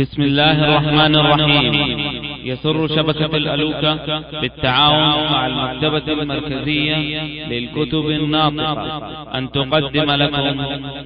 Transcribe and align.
بسم 0.00 0.22
الله 0.22 0.64
الرحمن 0.64 1.16
الرحيم. 1.16 1.74
يسر 2.44 2.86
شبكة 2.88 3.36
الألوكة 3.36 4.40
بالتعاون 4.40 5.32
مع 5.32 5.46
المكتبة 5.46 6.22
المركزية 6.22 6.96
للكتب 7.46 8.06
الناطقة. 8.06 9.38
أن 9.38 9.50
تقدم 9.50 10.10
لكم 10.10 10.60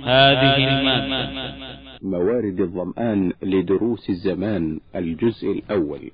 هذه 0.05 0.57
المادة. 0.57 1.55
موارد 2.03 2.61
الظمآن 2.61 3.33
لدروس 3.43 4.11
الزمان 4.11 4.81
الجزء 4.97 5.51
الأول. 5.51 6.11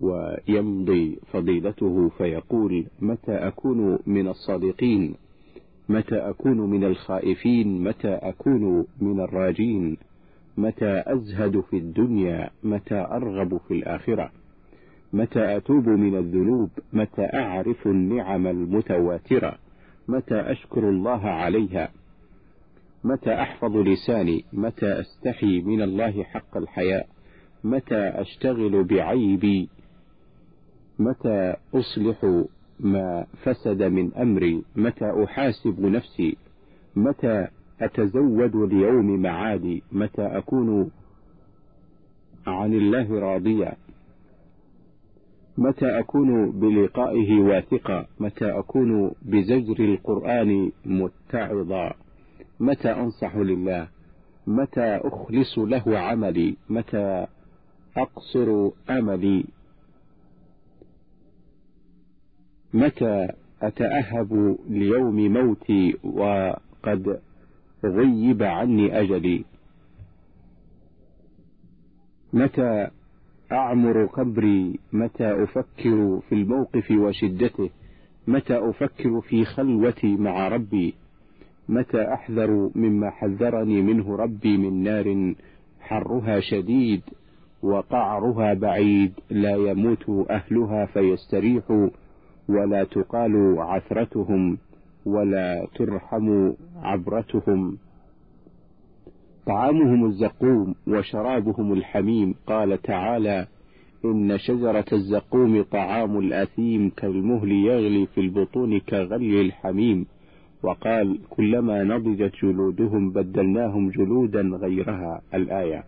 ويمضي 0.00 1.18
فضيلته 1.32 2.10
فيقول 2.18 2.84
متى 3.02 3.32
أكون 3.32 3.98
من 4.06 4.28
الصادقين؟ 4.28 5.14
متى 5.88 6.16
أكون 6.16 6.60
من 6.60 6.84
الخائفين؟ 6.84 7.84
متى 7.84 8.18
أكون 8.22 8.86
من 9.00 9.20
الراجين؟ 9.20 9.96
متى 10.56 11.02
أزهد 11.06 11.60
في 11.60 11.76
الدنيا 11.76 12.50
متى 12.62 12.94
أرغب 12.94 13.56
في 13.68 13.74
الآخرة 13.74 14.30
متى 15.12 15.56
أتوب 15.56 15.88
من 15.88 16.16
الذنوب 16.18 16.70
متى 16.92 17.22
أعرف 17.34 17.86
النعم 17.86 18.46
المتواترة 18.46 19.58
متى 20.08 20.34
أشكر 20.40 20.88
الله 20.88 21.20
عليها 21.26 21.88
متى 23.04 23.34
أحفظ 23.34 23.76
لساني 23.76 24.44
متى 24.52 25.00
أستحي 25.00 25.60
من 25.60 25.82
الله 25.82 26.22
حق 26.22 26.56
الحياء 26.56 27.06
متى 27.64 27.96
أشتغل 28.08 28.84
بعيبي 28.84 29.68
متى 30.98 31.54
أصلح 31.74 32.44
ما 32.80 33.26
فسد 33.42 33.82
من 33.82 34.14
أمري 34.14 34.62
متى 34.76 35.24
أحاسب 35.24 35.80
نفسي 35.80 36.36
متى 36.96 37.48
أتزود 37.80 38.56
ليوم 38.56 39.22
معادي؟ 39.22 39.82
متى 39.92 40.22
أكون 40.22 40.90
عن 42.46 42.74
الله 42.74 43.20
راضيا؟ 43.20 43.72
متى 45.58 45.98
أكون 45.98 46.50
بلقائه 46.50 47.40
واثقا؟ 47.40 48.06
متى 48.20 48.58
أكون 48.58 49.12
بزجر 49.22 49.84
القرآن 49.84 50.70
متعظا؟ 50.86 51.94
متى 52.60 52.88
أنصح 52.88 53.36
لله؟ 53.36 53.88
متى 54.46 55.00
أخلص 55.04 55.58
له 55.58 55.98
عملي؟ 55.98 56.56
متى 56.70 57.26
أقصر 57.96 58.70
أملي؟ 58.90 59.44
متى 62.74 63.28
أتأهب 63.62 64.56
ليوم 64.68 65.32
موتي؟ 65.32 65.96
وقد 66.04 67.20
غيب 67.84 68.42
عني 68.42 69.00
أجلي. 69.00 69.44
متى 72.32 72.88
أعمر 73.52 74.06
قبري؟ 74.06 74.78
متى 74.92 75.42
أفكر 75.44 76.20
في 76.28 76.34
الموقف 76.34 76.90
وشدته؟ 76.90 77.70
متى 78.26 78.58
أفكر 78.58 79.20
في 79.20 79.44
خلوتي 79.44 80.16
مع 80.16 80.48
ربي؟ 80.48 80.94
متى 81.68 82.12
أحذر 82.12 82.70
مما 82.74 83.10
حذرني 83.10 83.82
منه 83.82 84.16
ربي 84.16 84.56
من 84.56 84.82
نار 84.82 85.34
حرها 85.80 86.40
شديد 86.40 87.02
وقعرها 87.62 88.54
بعيد؟ 88.54 89.12
لا 89.30 89.56
يموت 89.56 90.10
أهلها 90.30 90.86
فيستريحوا 90.86 91.88
ولا 92.48 92.84
تقال 92.84 93.58
عثرتهم. 93.58 94.58
ولا 95.06 95.66
ترحم 95.74 96.52
عبرتهم. 96.76 97.78
طعامهم 99.46 100.04
الزقوم 100.04 100.74
وشرابهم 100.88 101.72
الحميم. 101.72 102.34
قال 102.46 102.82
تعالى 102.82 103.46
إن 104.04 104.38
شجرة 104.38 104.84
الزقوم 104.92 105.62
طعام 105.62 106.18
الأثيم 106.18 106.90
كالمهل 106.90 107.52
يغلي 107.52 108.06
في 108.06 108.20
البطون 108.20 108.80
كغلي 108.80 109.40
الحميم. 109.40 110.06
وقال 110.62 111.18
كلما 111.30 111.84
نضجت 111.84 112.32
جلودهم 112.42 113.10
بدلناهم 113.10 113.90
جلودا 113.90 114.40
غيرها. 114.40 115.22
الآية 115.34 115.84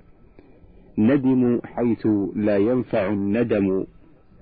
ندموا 0.98 1.60
حيث 1.64 2.06
لا 2.34 2.56
ينفع 2.56 3.08
الندم. 3.08 3.84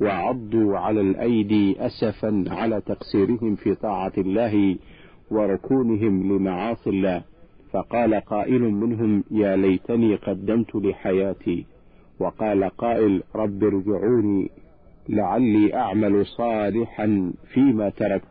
وعضوا 0.01 0.79
على 0.79 1.01
الأيدي 1.01 1.87
أسفا 1.87 2.45
على 2.49 2.81
تقصيرهم 2.81 3.55
في 3.55 3.75
طاعة 3.75 4.13
الله 4.19 4.77
وركونهم 5.31 6.33
لمعاصي 6.33 6.91
الله. 6.91 7.23
فقال 7.73 8.15
قائل 8.15 8.63
منهم 8.63 9.25
يا 9.31 9.57
ليتني 9.57 10.17
قدمت 10.17 10.75
لحياتي. 10.75 11.67
وقال 12.21 12.65
قائل 12.65 13.23
رب 13.35 13.65
ارجعوني 13.65 14.51
لعلي 15.09 15.75
أعمل 15.75 16.27
صالحا 16.27 17.33
فيما 17.53 17.89
تركت. 17.89 18.25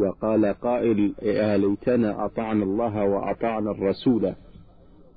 وقال 0.00 0.46
قائل 0.46 1.14
يا 1.22 1.56
ليتنا 1.56 2.24
أطعنا 2.24 2.64
الله 2.64 3.04
وأطعنا 3.04 3.70
الرسول. 3.70 4.34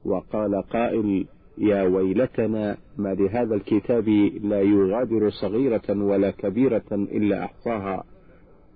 وقال 0.05 0.61
قائل 0.61 1.25
يا 1.57 1.83
ويلتنا 1.83 2.77
ما 2.97 3.13
لهذا 3.13 3.55
الكتاب 3.55 4.09
لا 4.43 4.61
يغادر 4.61 5.29
صغيرة 5.29 5.83
ولا 5.89 6.31
كبيرة 6.31 6.91
إلا 6.91 7.45
أحصاها. 7.45 8.03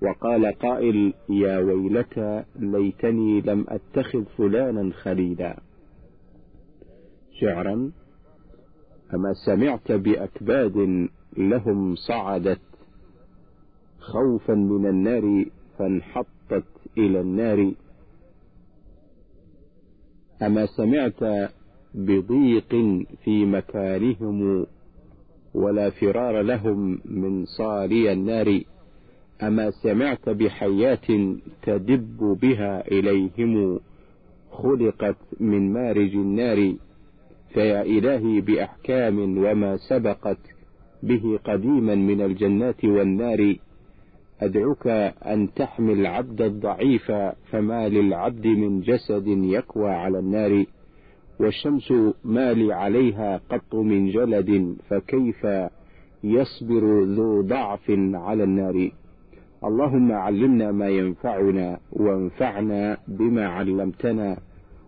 وقال 0.01 0.45
قائل 0.45 1.13
يا 1.29 1.57
ويلتى 1.57 2.43
ليتني 2.55 3.41
لم 3.41 3.65
أتخذ 3.69 4.23
فلانا 4.37 4.93
خليلا. 4.93 5.59
شعرا 7.41 7.91
أما 9.13 9.33
سمعت 9.45 9.91
بأكباد 9.91 11.07
لهم 11.37 11.95
صعدت 11.95 12.61
خوفا 13.99 14.53
من 14.53 14.85
النار 14.85 15.45
فانحطت 15.77 16.67
إلى 16.97 17.21
النار. 17.21 17.71
أما 20.41 20.65
سمعت 20.65 21.49
بضيق 21.93 22.69
في 23.23 23.45
مكانهم 23.45 24.65
ولا 25.53 25.89
فرار 25.89 26.41
لهم 26.41 26.99
من 27.05 27.45
صاري 27.45 28.11
النار. 28.11 28.61
أما 29.43 29.71
سمعت 29.71 30.29
بحيات 30.29 31.05
تدب 31.63 32.37
بها 32.41 32.87
إليهم 32.87 33.79
خلقت 34.51 35.17
من 35.39 35.73
مارج 35.73 36.15
النار. 36.15 36.73
فيا 37.53 37.81
إلهي 37.81 38.41
بأحكام 38.41 39.19
وما 39.19 39.77
سبقت 39.77 40.39
به 41.03 41.39
قديما 41.45 41.95
من 41.95 42.21
الجنات 42.21 42.85
والنار. 42.85 43.55
أدعوك 44.41 44.87
أن 44.87 45.53
تحمي 45.53 45.93
العبد 45.93 46.41
الضعيف 46.41 47.11
فما 47.51 47.89
للعبد 47.89 48.47
من 48.47 48.81
جسد 48.81 49.27
يكوى 49.27 49.89
على 49.89 50.19
النار. 50.19 50.65
والشمس 51.39 51.93
ما 52.23 52.53
لي 52.53 52.73
عليها 52.73 53.41
قط 53.51 53.75
من 53.75 54.11
جلد 54.11 54.75
فكيف 54.89 55.47
يصبر 56.23 57.03
ذو 57.03 57.41
ضعف 57.41 57.91
على 58.13 58.43
النار؟ 58.43 58.91
اللهم 59.63 60.11
علمنا 60.11 60.71
ما 60.71 60.89
ينفعنا 60.89 61.79
وانفعنا 61.91 62.97
بما 63.07 63.47
علمتنا 63.47 64.37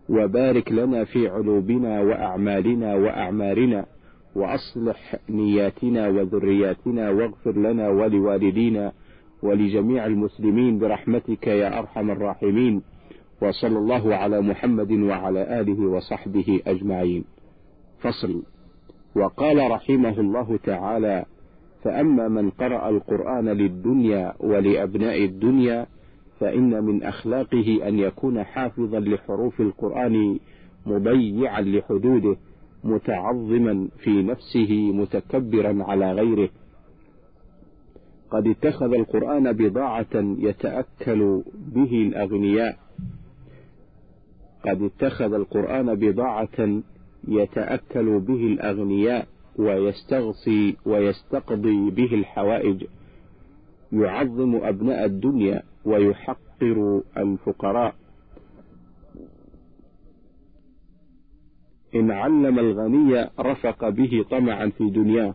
وبارك 0.09 0.71
لنا 0.71 1.03
في 1.03 1.27
علوبنا 1.27 2.01
وأعمالنا 2.01 2.95
وأعمارنا 2.95 3.85
وأصلح 4.35 5.15
نياتنا 5.29 6.07
وذرياتنا 6.07 7.09
واغفر 7.09 7.57
لنا 7.57 7.89
ولوالدينا 7.89 8.91
ولجميع 9.43 10.05
المسلمين 10.05 10.79
برحمتك 10.79 11.47
يا 11.47 11.79
أرحم 11.79 12.11
الراحمين. 12.11 12.81
وصلى 13.41 13.77
الله 13.77 14.15
على 14.15 14.41
محمد 14.41 14.91
وعلى 14.91 15.61
آله 15.61 15.87
وصحبه 15.87 16.61
أجمعين. 16.67 17.23
فصل. 17.99 18.43
وقال 19.15 19.71
رحمه 19.71 20.19
الله 20.19 20.59
تعالى 20.63 21.25
فأما 21.83 22.27
من 22.27 22.49
قرأ 22.49 22.89
القرآن 22.89 23.49
للدنيا 23.49 24.33
ولأبناء 24.39 25.25
الدنيا 25.25 25.87
فإن 26.39 26.83
من 26.83 27.03
أخلاقه 27.03 27.87
أن 27.87 27.99
يكون 27.99 28.43
حافظا 28.43 28.99
لحروف 28.99 29.61
القرآن 29.61 30.39
مضيعا 30.85 31.61
لحدوده 31.61 32.37
متعظما 32.83 33.87
في 33.97 34.23
نفسه 34.23 34.91
متكبرا 34.91 35.83
على 35.83 36.11
غيره. 36.11 36.49
قد 38.31 38.47
اتخذ 38.47 38.93
القرآن 38.93 39.51
بضاعة 39.51 40.15
يتأكل 40.15 41.43
به 41.73 41.91
الأغنياء 41.91 42.77
قد 44.65 44.81
اتخذ 44.81 45.33
القرآن 45.33 45.95
بضاعة 45.95 46.81
يتأكل 47.27 48.19
به 48.19 48.45
الأغنياء 48.47 49.27
ويستغصي 49.55 50.77
ويستقضي 50.85 51.89
به 51.89 52.15
الحوائج. 52.15 52.85
يعظم 53.91 54.55
أبناء 54.55 55.05
الدنيا 55.05 55.63
ويحقر 55.85 57.01
الفقراء. 57.17 57.95
إن 61.95 62.11
علم 62.11 62.59
الغني 62.59 63.29
رفق 63.39 63.89
به 63.89 64.25
طمعا 64.31 64.69
في 64.69 64.89
دنياه. 64.89 65.33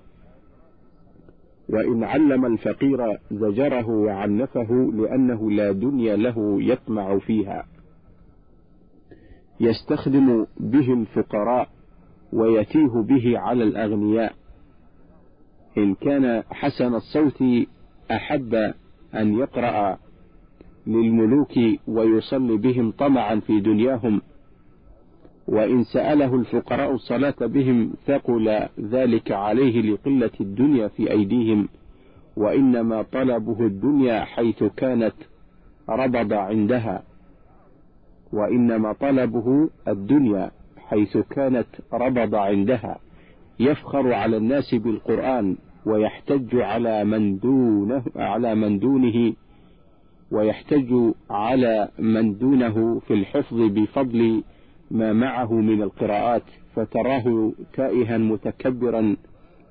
وإن 1.69 2.05
علم 2.05 2.47
الفقير 2.47 3.19
زجره 3.31 3.89
وعنفه 3.89 4.93
لأنه 4.95 5.51
لا 5.51 5.73
دنيا 5.73 6.17
له 6.17 6.63
يطمع 6.63 7.19
فيها. 7.19 7.67
يستخدم 9.61 10.47
به 10.61 10.93
الفقراء 10.93 11.69
ويتيه 12.33 13.03
به 13.03 13.39
على 13.39 13.65
الأغنياء. 13.65 14.33
إن 15.79 15.95
كان 15.95 16.43
حسن 16.51 16.95
الصوت 16.95 17.45
أحب 18.11 18.55
أن 19.15 19.35
يقرأ 19.39 19.99
للملوك 20.87 21.53
ويصلي 21.89 22.57
بهم 22.57 22.91
طمعا 22.91 23.41
في 23.41 23.61
دنياهم. 23.61 24.23
وإن 25.49 25.85
سأله 25.85 26.35
الفقراء 26.35 26.95
الصلاة 26.95 27.35
بهم 27.41 27.93
ثقل 28.07 28.69
ذلك 28.81 29.33
عليه 29.33 29.83
لقلة 29.83 30.31
الدنيا 30.41 30.89
في 30.89 31.11
أيديهم 31.11 31.69
وإنما 32.37 33.03
طلبه 33.03 33.67
الدنيا 33.67 34.25
حيث 34.25 34.65
كانت 34.65 35.15
ربض 35.89 36.33
عندها. 36.33 37.03
وإنما 38.37 38.93
طلبه 38.93 39.71
الدنيا 39.89 40.51
حيث 40.79 41.17
كانت 41.17 41.67
ربض 41.93 42.35
عندها. 42.35 42.99
يفخر 43.61 44.13
على 44.13 44.37
الناس 44.37 44.75
بالقرآن 44.75 45.57
ويحتج 45.87 46.57
على 46.57 47.05
من 47.05 47.39
دونه 47.39 48.03
على 48.17 48.55
من 48.55 48.79
دونه 48.79 49.33
ويحتج 50.33 50.95
على 51.31 51.89
من 51.99 52.39
دونه 52.39 53.01
في 53.07 53.15
الحفظ 53.15 53.61
بفضل 53.61 54.43
ما 54.91 55.13
معه 55.13 55.53
من 55.53 55.83
القراءات. 55.83 56.43
فتراه 56.75 57.53
تائها 57.75 58.19
متكبرا 58.19 59.17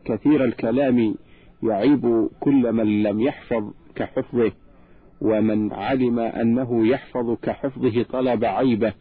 كثير 0.06 0.44
الكلام 0.44 1.16
يعيب 1.64 2.30
كل 2.40 2.74
من 2.74 3.04
لم 3.04 3.22
يحفظ 3.22 3.64
كحفظه. 3.96 4.52
ومن 5.22 5.74
علم 5.74 6.20
أنه 6.20 6.88
يحفظ 6.88 7.38
كحفظه 7.42 8.04
طلب 8.04 8.46
عيبه 8.46 8.94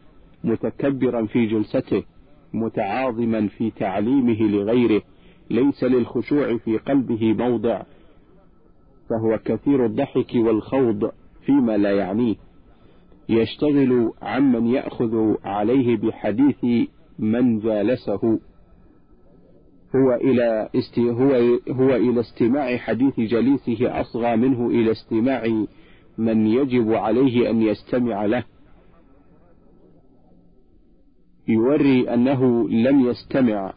متكبرا 0.45 1.27
في 1.27 1.47
جلسته 1.47 2.03
متعاظما 2.55 3.49
في 3.49 3.71
تعليمه 3.71 4.43
لغيره 4.43 5.03
ليس 5.51 5.85
للخشوع 5.85 6.57
في 6.57 6.79
قلبه 6.79 7.33
موضع 7.33 7.83
فهو 9.11 9.39
كثير 9.45 9.87
الضحك 9.87 10.35
والخوض 10.35 11.11
فيما 11.47 11.77
لا 11.77 11.91
يعنيه. 11.91 12.35
يشتغل 13.29 14.13
عمن 14.23 14.67
يأخذ 14.67 15.35
عليه 15.45 15.97
بحديث 15.97 16.89
من 17.19 17.59
جالسه. 17.61 18.39
هو 19.97 20.15
إلى 20.15 20.69
هو 21.71 21.95
إلى 21.97 22.21
استماع 22.21 22.77
حديث 22.77 23.21
جليسه 23.21 24.01
أصغى 24.01 24.37
منه 24.37 24.67
إلى 24.67 24.91
استماع 24.91 25.65
من 26.19 26.47
يجب 26.47 26.93
عليه 26.93 27.51
أن 27.51 27.63
يستمع 27.63 28.25
له. 28.25 28.45
يوري 31.49 32.15
أنه 32.15 32.69
لم 32.69 33.07
يستمع. 33.07 33.73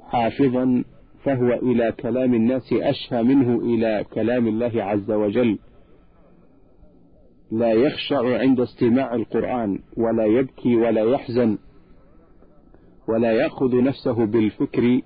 حافظا 0.00 0.84
فهو 1.24 1.52
إلى 1.52 1.92
كلام 1.92 2.34
الناس 2.34 2.72
أشهى 2.72 3.22
منه 3.22 3.58
إلى 3.60 4.04
كلام 4.14 4.46
الله 4.46 4.82
عز 4.82 5.10
وجل. 5.10 5.58
لا 7.50 7.72
يخشع 7.72 8.38
عند 8.38 8.60
استماع 8.60 9.14
القرآن 9.14 9.78
ولا 9.96 10.24
يبكي 10.24 10.76
ولا 10.76 11.00
يحزن 11.00 11.58
ولا 13.08 13.32
يأخذ 13.32 13.82
نفسه 13.82 14.26
بالفكر 14.26 15.00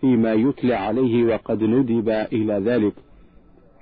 فيما 0.00 0.32
يتلى 0.32 0.74
عليه 0.74 1.24
وقد 1.24 1.62
ندب 1.62 2.08
إلى 2.08 2.54
ذلك. 2.54 2.94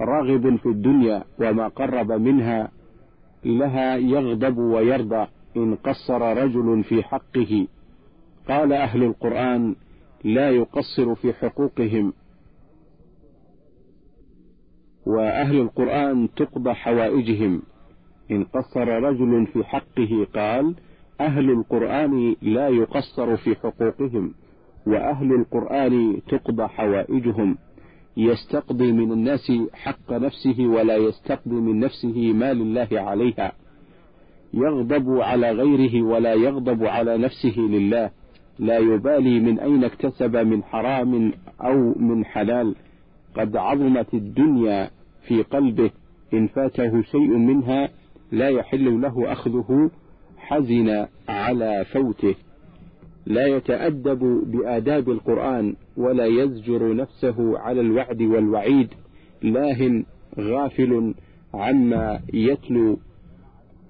راغب 0.05 0.57
في 0.57 0.67
الدنيا 0.67 1.25
وما 1.41 1.69
قرب 1.69 2.13
منها 2.13 2.71
لها 3.45 3.97
يغضب 3.97 4.59
ويرضى 4.59 5.27
إن 5.57 5.75
قصر 5.75 6.37
رجل 6.37 6.85
في 6.85 7.03
حقه. 7.03 7.67
قال 8.49 8.73
أهل 8.73 9.03
القرآن 9.03 9.75
لا 10.25 10.51
يقصر 10.51 11.15
في 11.15 11.33
حقوقهم. 11.33 12.13
وأهل 15.07 15.61
القرآن 15.61 16.29
تقضى 16.37 16.75
حوائجهم. 16.75 17.63
إن 18.31 18.45
قصر 18.45 18.89
رجل 18.89 19.47
في 19.47 19.65
حقه 19.65 20.27
قال 20.35 20.75
أهل 21.21 21.51
القرآن 21.51 22.37
لا 22.43 22.69
يقصر 22.69 23.37
في 23.37 23.55
حقوقهم 23.55 24.35
وأهل 24.87 25.33
القرآن 25.33 26.21
تقضى 26.29 26.67
حوائجهم. 26.67 27.59
يستقضي 28.17 28.93
من 28.93 29.13
الناس 29.13 29.53
حق 29.73 30.13
نفسه 30.13 30.67
ولا 30.67 30.97
يستقضي 30.97 31.55
من 31.55 31.81
نفسه 31.81 32.33
ما 32.33 32.53
لله 32.53 32.89
عليها. 32.93 33.53
يغضب 34.55 35.11
على 35.11 35.51
غيره 35.53 36.03
ولا 36.03 36.35
يغضب 36.35 36.85
على 36.85 37.19
نفسه 37.19 37.59
لله. 37.59 38.11
لا 38.59 38.79
يبالي 38.79 39.41
من 39.41 39.59
أين 39.59 39.85
اكتسب 39.85 40.37
من 40.37 40.63
حرام 40.63 41.33
أو 41.61 41.95
من 41.99 42.25
حلال. 42.25 42.75
قد 43.37 43.57
عظمت 43.57 44.15
الدنيا 44.15 44.91
في 45.27 45.43
قلبه. 45.43 45.91
إن 46.35 46.47
فاته 46.47 47.03
شيء 47.03 47.29
منها 47.29 47.89
لا 48.33 48.49
يحل 48.49 49.01
له 49.01 49.33
أخذه. 49.33 49.91
حزن 50.37 51.07
على 51.29 51.85
فوته. 51.85 52.35
لا 53.27 53.47
يتأدب 53.47 54.19
بآداب 54.47 55.11
القرآن 55.11 55.75
ولا 55.97 56.27
يزجر 56.27 56.95
نفسه 56.95 57.59
على 57.59 57.81
الوعد 57.81 58.23
والوعيد 58.23 58.89
لاه 59.43 60.03
غافل 60.41 61.15
عما 61.55 62.21
يتلو 62.35 62.99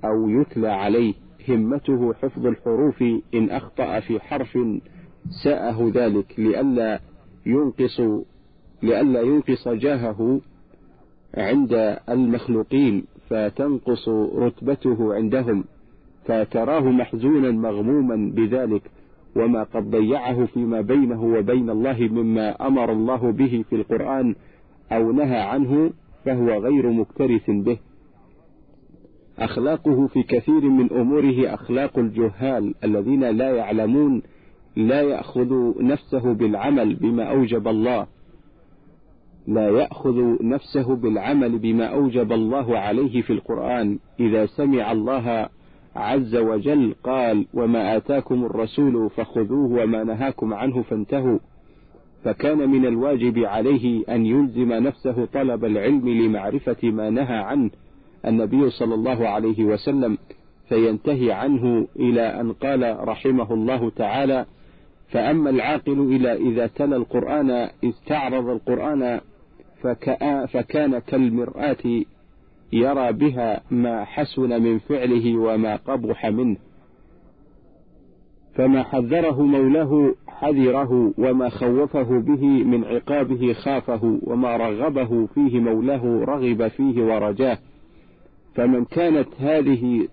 أو 0.04 0.28
يتلى 0.28 0.68
عليه. 0.68 1.14
همته 1.48 2.14
حفظ 2.14 2.46
الحروف 2.46 3.02
إن 3.34 3.50
أخطأ 3.50 4.00
في 4.00 4.20
حرف 4.20 4.58
ساءه 5.44 5.90
ذلك 5.94 6.34
لئلا 6.38 7.00
ينقص 7.46 8.00
لئلا 8.82 9.20
ينقص 9.20 9.68
جاهه 9.68 10.40
عند 11.34 11.98
المخلوقين 12.08 13.04
فتنقص 13.28 14.08
رتبته 14.36 15.14
عندهم 15.14 15.64
فتراه 16.24 16.80
محزونا 16.80 17.50
مغموما 17.50 18.32
بذلك. 18.34 18.82
وما 19.36 19.62
قد 19.62 19.90
ضيعه 19.90 20.46
فيما 20.46 20.80
بينه 20.80 21.24
وبين 21.24 21.70
الله 21.70 22.08
مما 22.12 22.66
أمر 22.66 22.92
الله 22.92 23.32
به 23.32 23.64
في 23.70 23.76
القرآن 23.76 24.34
أو 24.92 25.12
نهى 25.12 25.40
عنه 25.40 25.90
فهو 26.24 26.48
غير 26.48 26.90
مكترث 26.90 27.50
به. 27.50 27.78
أخلاقه 29.38 30.06
في 30.06 30.22
كثير 30.22 30.60
من 30.60 30.92
أموره 30.92 31.54
أخلاق 31.54 31.98
الجهال 31.98 32.74
الذين 32.84 33.24
لا 33.24 33.50
يعلمون 33.50 34.22
لا 34.76 35.02
يأخذ 35.02 35.82
نفسه 35.82 36.32
بالعمل 36.32 36.94
بما 36.94 37.24
أوجب 37.24 37.68
الله. 37.68 38.06
لا 39.46 39.68
يأخذ 39.68 40.42
نفسه 40.42 40.96
بالعمل 40.96 41.58
بما 41.58 41.86
أوجب 41.86 42.32
الله 42.32 42.78
عليه 42.78 43.22
في 43.22 43.32
القرآن 43.32 43.98
إذا 44.20 44.46
سمع 44.46 44.92
الله 44.92 45.48
عز 45.96 46.36
وجل 46.36 46.94
قال 47.04 47.46
وما 47.54 47.96
آتاكم 47.96 48.44
الرسول 48.44 49.10
فخذوه 49.10 49.82
وما 49.82 50.04
نهاكم 50.04 50.54
عنه 50.54 50.82
فانتهوا. 50.82 51.38
فكان 52.24 52.70
من 52.70 52.86
الواجب 52.86 53.38
عليه 53.38 54.04
أن 54.08 54.26
يلزم 54.26 54.72
نفسه 54.72 55.24
طلب 55.24 55.64
العلم 55.64 56.08
لمعرفة 56.08 56.76
ما 56.90 57.10
نهى 57.10 57.36
عنه 57.36 57.70
النبي 58.26 58.70
صلى 58.70 58.94
الله 58.94 59.28
عليه 59.28 59.64
وسلم 59.64 60.18
فينتهي 60.68 61.32
عنه 61.32 61.86
إلى 61.96 62.40
أن 62.40 62.52
قال 62.52 63.08
رحمه 63.08 63.54
الله 63.54 63.90
تعالى 63.90 64.46
فأما 65.08 65.50
العاقل 65.50 66.00
إلى 66.00 66.32
إذا 66.32 66.66
تلا 66.66 66.96
القرآن 66.96 67.68
استعرض 67.84 68.48
القرآن 68.48 69.20
فكان 70.52 70.98
كالمرآة 70.98 72.02
يرى 72.72 73.12
بها 73.12 73.62
ما 73.70 74.04
حسن 74.04 74.62
من 74.62 74.78
فعله 74.78 75.36
وما 75.36 75.76
قبح 75.76 76.26
منه. 76.26 76.56
فما 78.54 78.82
حذره 78.82 79.42
مولاه 79.42 80.14
حذره 80.28 81.14
وما 81.18 81.48
خوفه 81.48 82.20
به 82.20 82.64
من 82.64 82.84
عقابه 82.84 83.52
خافه 83.52 84.18
وما 84.22 84.56
رغبه 84.56 85.26
فيه 85.26 85.60
مولاه 85.60 86.24
رغب 86.24 86.68
فيه 86.68 87.02
ورجاه. 87.02 87.58
فمن 88.54 88.84
كانت 88.84 89.28
هذه 89.38 90.08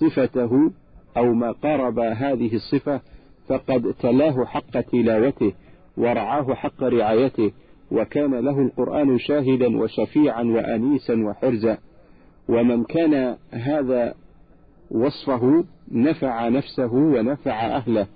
صفته 0.00 0.70
أو 1.16 1.34
ما 1.34 1.52
قارب 1.52 1.98
هذه 1.98 2.54
الصفة 2.54 3.00
فقد 3.48 3.94
تلاه 4.00 4.44
حق 4.44 4.80
تلاوته 4.80 5.52
ورعاه 5.96 6.54
حق 6.54 6.82
رعايته 6.82 7.52
وكان 7.90 8.34
له 8.34 8.60
القرآن 8.60 9.18
شاهدا 9.18 9.78
وشفيعا 9.78 10.42
وأنيسا 10.42 11.14
وحرزا. 11.14 11.78
ومن 12.48 12.84
كان 12.84 13.36
هذا 13.50 14.14
وصفه 14.90 15.64
نفع 15.92 16.48
نفسه 16.48 16.92
ونفع 16.94 17.66
أهله 17.76 18.06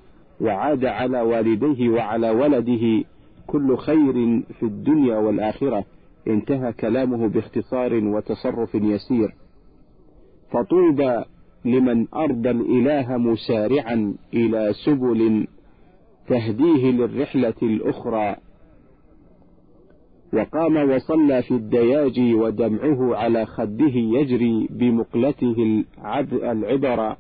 وعاد 0.40 0.84
على 0.84 1.20
والديه 1.20 1.88
وعلى 1.88 2.30
ولده 2.30 3.04
كل 3.46 3.76
خير 3.76 4.42
في 4.58 4.62
الدنيا 4.62 5.16
والآخرة. 5.16 5.84
انتهى 6.28 6.72
كلامه 6.72 7.28
باختصار 7.28 7.94
وتصرف 7.94 8.74
يسير. 8.74 9.34
فطوبى 10.50 11.24
لمن 11.64 12.06
أرضى 12.14 12.50
الإله 12.50 13.16
مسارعا 13.16 14.14
إلى 14.34 14.72
سبل 14.84 15.46
تهديه 16.28 16.90
للرحلة 16.90 17.54
الأخرى. 17.62 18.36
وقام 20.34 20.90
وصلى 20.90 21.42
في 21.42 21.50
الدياج 21.54 22.20
ودمعه 22.34 23.16
على 23.16 23.46
خده 23.46 23.92
يجري 23.94 24.68
بمقلته 24.70 25.84
العبر. 26.32 27.16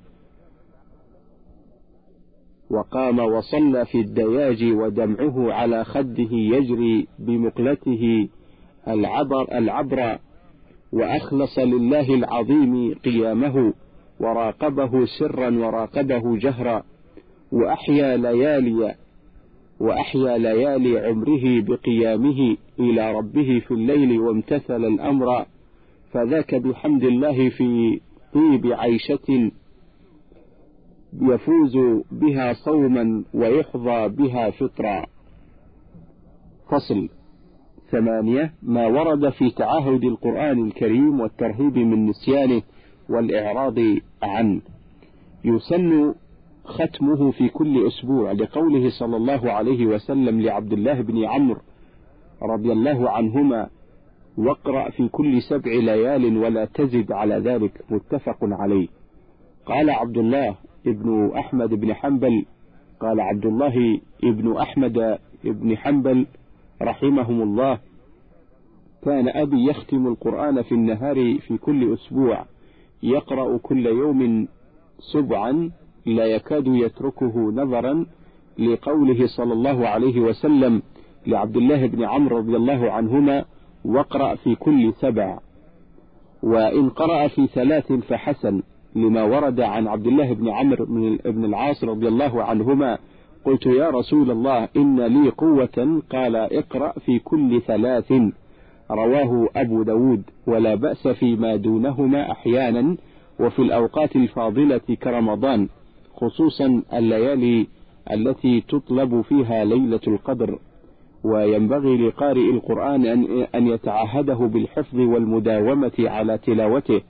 وقام 2.70 3.18
وصلى 3.18 3.86
في 3.86 4.00
الدياج 4.00 4.64
ودمعه 4.64 5.52
على 5.52 5.84
خده 5.84 6.28
يجري 6.32 7.06
بمقلته 7.18 8.28
العبر 8.88 9.58
العبر. 9.58 10.18
وأخلص 10.92 11.58
لله 11.58 12.14
العظيم 12.14 12.94
قيامه 12.94 13.74
وراقبه 14.20 15.06
سرا 15.18 15.58
وراقبه 15.58 16.36
جهرا. 16.36 16.82
وأحيا 17.52 18.16
ليالي 18.16 18.94
وأحيا 19.80 20.38
ليالي 20.38 20.98
عمره 20.98 21.60
بقيامه 21.60 22.56
إلى 22.80 23.12
ربه 23.12 23.62
في 23.66 23.70
الليل 23.74 24.20
وامتثل 24.20 24.84
الأمر 24.84 25.46
فذاك 26.12 26.54
بحمد 26.54 27.04
الله 27.04 27.48
في 27.48 28.00
طيب 28.34 28.66
عيشة 28.72 29.50
يفوز 31.20 31.76
بها 32.10 32.52
صوما 32.52 33.24
ويحظى 33.34 34.08
بها 34.08 34.50
فطرا. 34.50 35.06
فصل 36.70 37.08
ثمانية. 37.90 38.52
ما 38.62 38.86
ورد 38.86 39.28
في 39.28 39.50
تعاهد 39.50 40.04
القرآن 40.04 40.66
الكريم 40.66 41.20
والترهيب 41.20 41.78
من 41.78 42.06
نسيانه 42.06 42.62
والإعراض 43.08 43.78
عنه. 44.22 44.60
يسن 45.44 46.14
ختمه 46.64 47.30
في 47.30 47.48
كل 47.48 47.86
أسبوع 47.86 48.32
لقوله 48.32 48.90
صلى 48.90 49.16
الله 49.16 49.52
عليه 49.52 49.86
وسلم 49.86 50.40
لعبد 50.40 50.72
الله 50.72 51.00
بن 51.00 51.24
عمرو 51.24 51.60
رضي 52.42 52.72
الله 52.72 53.10
عنهما 53.10 53.68
واقرأ 54.38 54.90
في 54.90 55.08
كل 55.08 55.42
سبع 55.42 55.72
ليال 55.72 56.36
ولا 56.36 56.64
تزد 56.64 57.12
على 57.12 57.34
ذلك 57.34 57.84
متفق 57.90 58.38
عليه. 58.42 58.88
قال 59.66 59.90
عبد 59.90 60.18
الله 60.18 60.54
ابن 60.86 61.30
أحمد 61.38 61.68
بن 61.74 61.94
حنبل 61.94 62.44
قال 63.00 63.20
عبد 63.20 63.46
الله 63.46 64.00
ابن 64.24 64.56
أحمد 64.56 65.18
بن 65.44 65.76
حنبل 65.76 66.26
رحمهم 66.82 67.42
الله 67.42 67.78
كان 69.02 69.28
أبي 69.28 69.64
يختم 69.70 70.06
القرآن 70.06 70.62
في 70.62 70.72
النهار 70.72 71.38
في 71.38 71.58
كل 71.58 71.92
أسبوع 71.92 72.44
يقرأ 73.02 73.58
كل 73.58 73.86
يوم 73.86 74.48
سبعا 75.12 75.70
لا 76.06 76.24
يكاد 76.24 76.66
يتركه 76.66 77.38
نظرا 77.38 78.06
لقوله 78.58 79.26
صلى 79.26 79.52
الله 79.52 79.88
عليه 79.88 80.20
وسلم 80.20 80.82
لعبد 81.26 81.56
الله 81.56 81.86
بن 81.86 82.04
عمرو 82.04 82.38
رضي 82.38 82.56
الله 82.56 82.92
عنهما 82.92 83.44
واقرأ 83.84 84.34
في 84.34 84.54
كل 84.54 84.92
سبع. 85.00 85.38
وإن 86.42 86.88
قرأ 86.88 87.28
في 87.28 87.46
ثلاث 87.46 87.92
فحسن 87.92 88.62
لما 88.96 89.22
ورد 89.22 89.60
عن 89.60 89.88
عبد 89.88 90.06
الله 90.06 90.32
بن 90.32 90.48
عمرو 90.48 90.84
بن 91.24 91.44
العاص 91.44 91.84
رضي 91.84 92.08
الله 92.08 92.42
عنهما 92.42 92.98
قلت 93.44 93.66
يا 93.66 93.90
رسول 93.90 94.30
الله 94.30 94.68
إن 94.76 95.00
لي 95.00 95.30
قوة. 95.30 96.02
قال 96.10 96.36
اقرأ 96.36 96.92
في 96.92 97.18
كل 97.18 97.60
ثلاث. 97.66 98.12
رواه 98.90 99.48
أبو 99.56 99.82
داود 99.82 100.22
ولا 100.46 100.74
بأس 100.74 101.08
فيما 101.08 101.56
دونهما 101.56 102.30
أحيانا 102.32 102.96
وفي 103.40 103.58
الأوقات 103.58 104.16
الفاضلة 104.16 104.96
كرمضان. 105.02 105.68
خصوصا 106.16 106.82
الليالي 106.92 107.66
التي 108.12 108.60
تطلب 108.60 109.20
فيها 109.20 109.64
ليلة 109.64 110.00
القدر 110.08 110.58
وينبغي 111.24 111.96
لقارئ 111.96 112.50
القرآن 112.50 113.06
أن 113.54 113.66
يتعهده 113.66 114.34
بالحفظ 114.34 114.98
والمداومة 114.98 115.92
على 115.98 116.38
تلاوته 116.38 117.00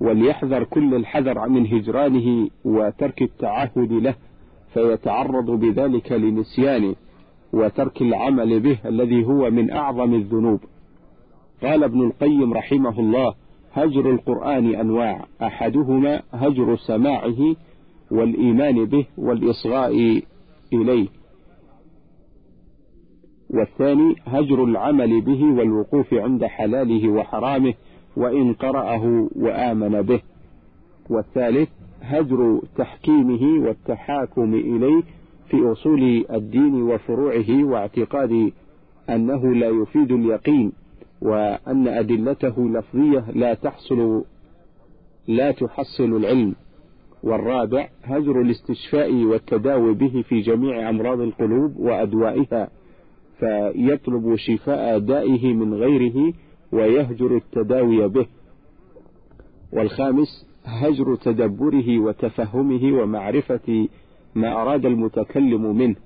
وليحذر 0.00 0.64
كل 0.64 0.94
الحذر 0.94 1.48
من 1.48 1.66
هجرانه 1.66 2.48
وترك 2.64 3.22
التعهد 3.22 3.92
له 3.92 4.14
فيتعرض 4.74 5.50
بذلك 5.50 6.12
لنسيانه 6.12 6.94
وترك 7.52 8.02
العمل 8.02 8.60
به 8.60 8.78
الذي 8.86 9.24
هو 9.24 9.50
من 9.50 9.70
أعظم 9.70 10.14
الذنوب. 10.14 10.60
قال 11.62 11.84
ابن 11.84 12.00
القيم 12.00 12.52
رحمه 12.52 13.00
الله 13.00 13.34
هجر 13.72 14.10
القرآن 14.10 14.74
أنواع 14.74 15.26
أحدهما 15.42 16.22
هجر 16.32 16.76
سماعه 16.76 17.56
والإيمان 18.10 18.84
به 18.84 19.06
والإصغاء 19.18 20.22
إليه. 20.72 21.08
والثاني 23.50 24.16
هجر 24.26 24.64
العمل 24.64 25.20
به 25.20 25.44
والوقوف 25.44 26.14
عند 26.14 26.44
حلاله 26.44 27.08
وحرامه 27.08 27.74
وإن 28.16 28.52
قرأه 28.52 29.28
وآمن 29.36 30.02
به. 30.02 30.20
والثالث 31.10 31.68
هجر 32.02 32.62
تحكيمه 32.76 33.66
والتحاكم 33.66 34.54
إليه 34.54 35.02
في 35.48 35.72
أصول 35.72 36.26
الدين 36.30 36.82
وفروعه 36.82 37.64
واعتقاد 37.64 38.52
أنه 39.10 39.54
لا 39.54 39.68
يفيد 39.68 40.12
اليقين 40.12 40.72
وأن 41.22 41.88
أدلته 41.88 42.68
لفظية 42.68 43.30
لا 43.30 43.54
تحصل 43.54 44.24
لا 45.28 45.50
تحصل 45.50 46.16
العلم. 46.16 46.54
والرابع 47.22 47.88
هجر 48.04 48.40
الاستشفاء 48.40 49.12
والتداوي 49.12 49.94
به 49.94 50.24
في 50.28 50.40
جميع 50.40 50.88
أمراض 50.88 51.20
القلوب 51.20 51.76
وأدوائها 51.76 52.68
فيطلب 53.38 54.36
شفاء 54.36 54.98
دائه 54.98 55.54
من 55.54 55.74
غيره 55.74 56.32
ويهجر 56.72 57.36
التداوي 57.36 58.08
به. 58.08 58.26
والخامس 59.72 60.46
هجر 60.64 61.14
تدبره 61.14 61.98
وتفهمه 61.98 63.02
ومعرفة 63.02 63.88
ما 64.34 64.62
أراد 64.62 64.86
المتكلم 64.86 65.76
منه. 65.76 65.96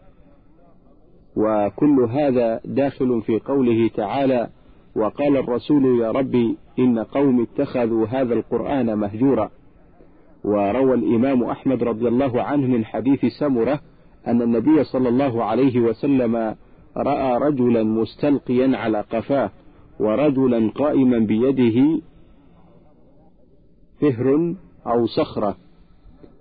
وكل 1.37 2.01
هذا 2.11 2.61
داخل 2.65 3.23
في 3.23 3.39
قوله 3.39 3.89
تعالى 3.89 4.49
وقال 4.97 5.37
الرسول 5.37 6.01
يا 6.01 6.11
ربي 6.11 6.57
إن 6.79 6.99
قوم 6.99 7.43
اتخذوا 7.43 8.07
هذا 8.07 8.35
القرآن 8.35 8.99
مهجورا. 8.99 9.51
وروى 10.45 10.95
الإمام 10.95 11.43
أحمد 11.45 11.83
رضي 11.83 12.09
الله 12.09 12.43
عنه 12.43 12.67
من 12.67 12.85
حديث 12.85 13.25
سمرة 13.27 13.81
أن 14.27 14.43
النبي 14.43 14.85
صلى 14.85 15.09
الله 15.09 15.45
عليه 15.45 15.81
وسلم 15.81 16.57
رأى 16.97 17.39
رجلا 17.39 17.83
مستلقيا 17.83 18.77
على 18.77 19.01
قفاه 19.01 19.51
ورجلا 20.01 20.71
قائما 20.75 21.19
بيده 21.19 22.01
فهر 24.01 24.55
أو 24.87 25.07
صخرة 25.07 25.57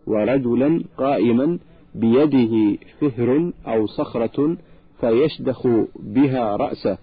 ورجلا 0.08 0.84
قائما 0.98 1.60
بيده 1.96 2.78
فهر 3.02 3.52
أو 3.68 3.86
صخرة 3.88 4.58
فيشدخ 5.00 5.68
بها 6.00 6.56
رأسه 6.56 6.98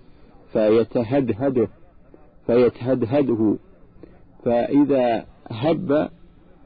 فيتهدهده 0.52 1.68
فيتهدهده 2.46 3.56
فإذا 4.44 5.26
هب 5.50 6.08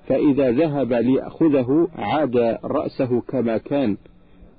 فإذا 0.07 0.51
ذهب 0.51 0.93
ليأخذه 0.93 1.89
عاد 1.99 2.59
رأسه 2.65 3.21
كما 3.21 3.59
كان 3.59 3.97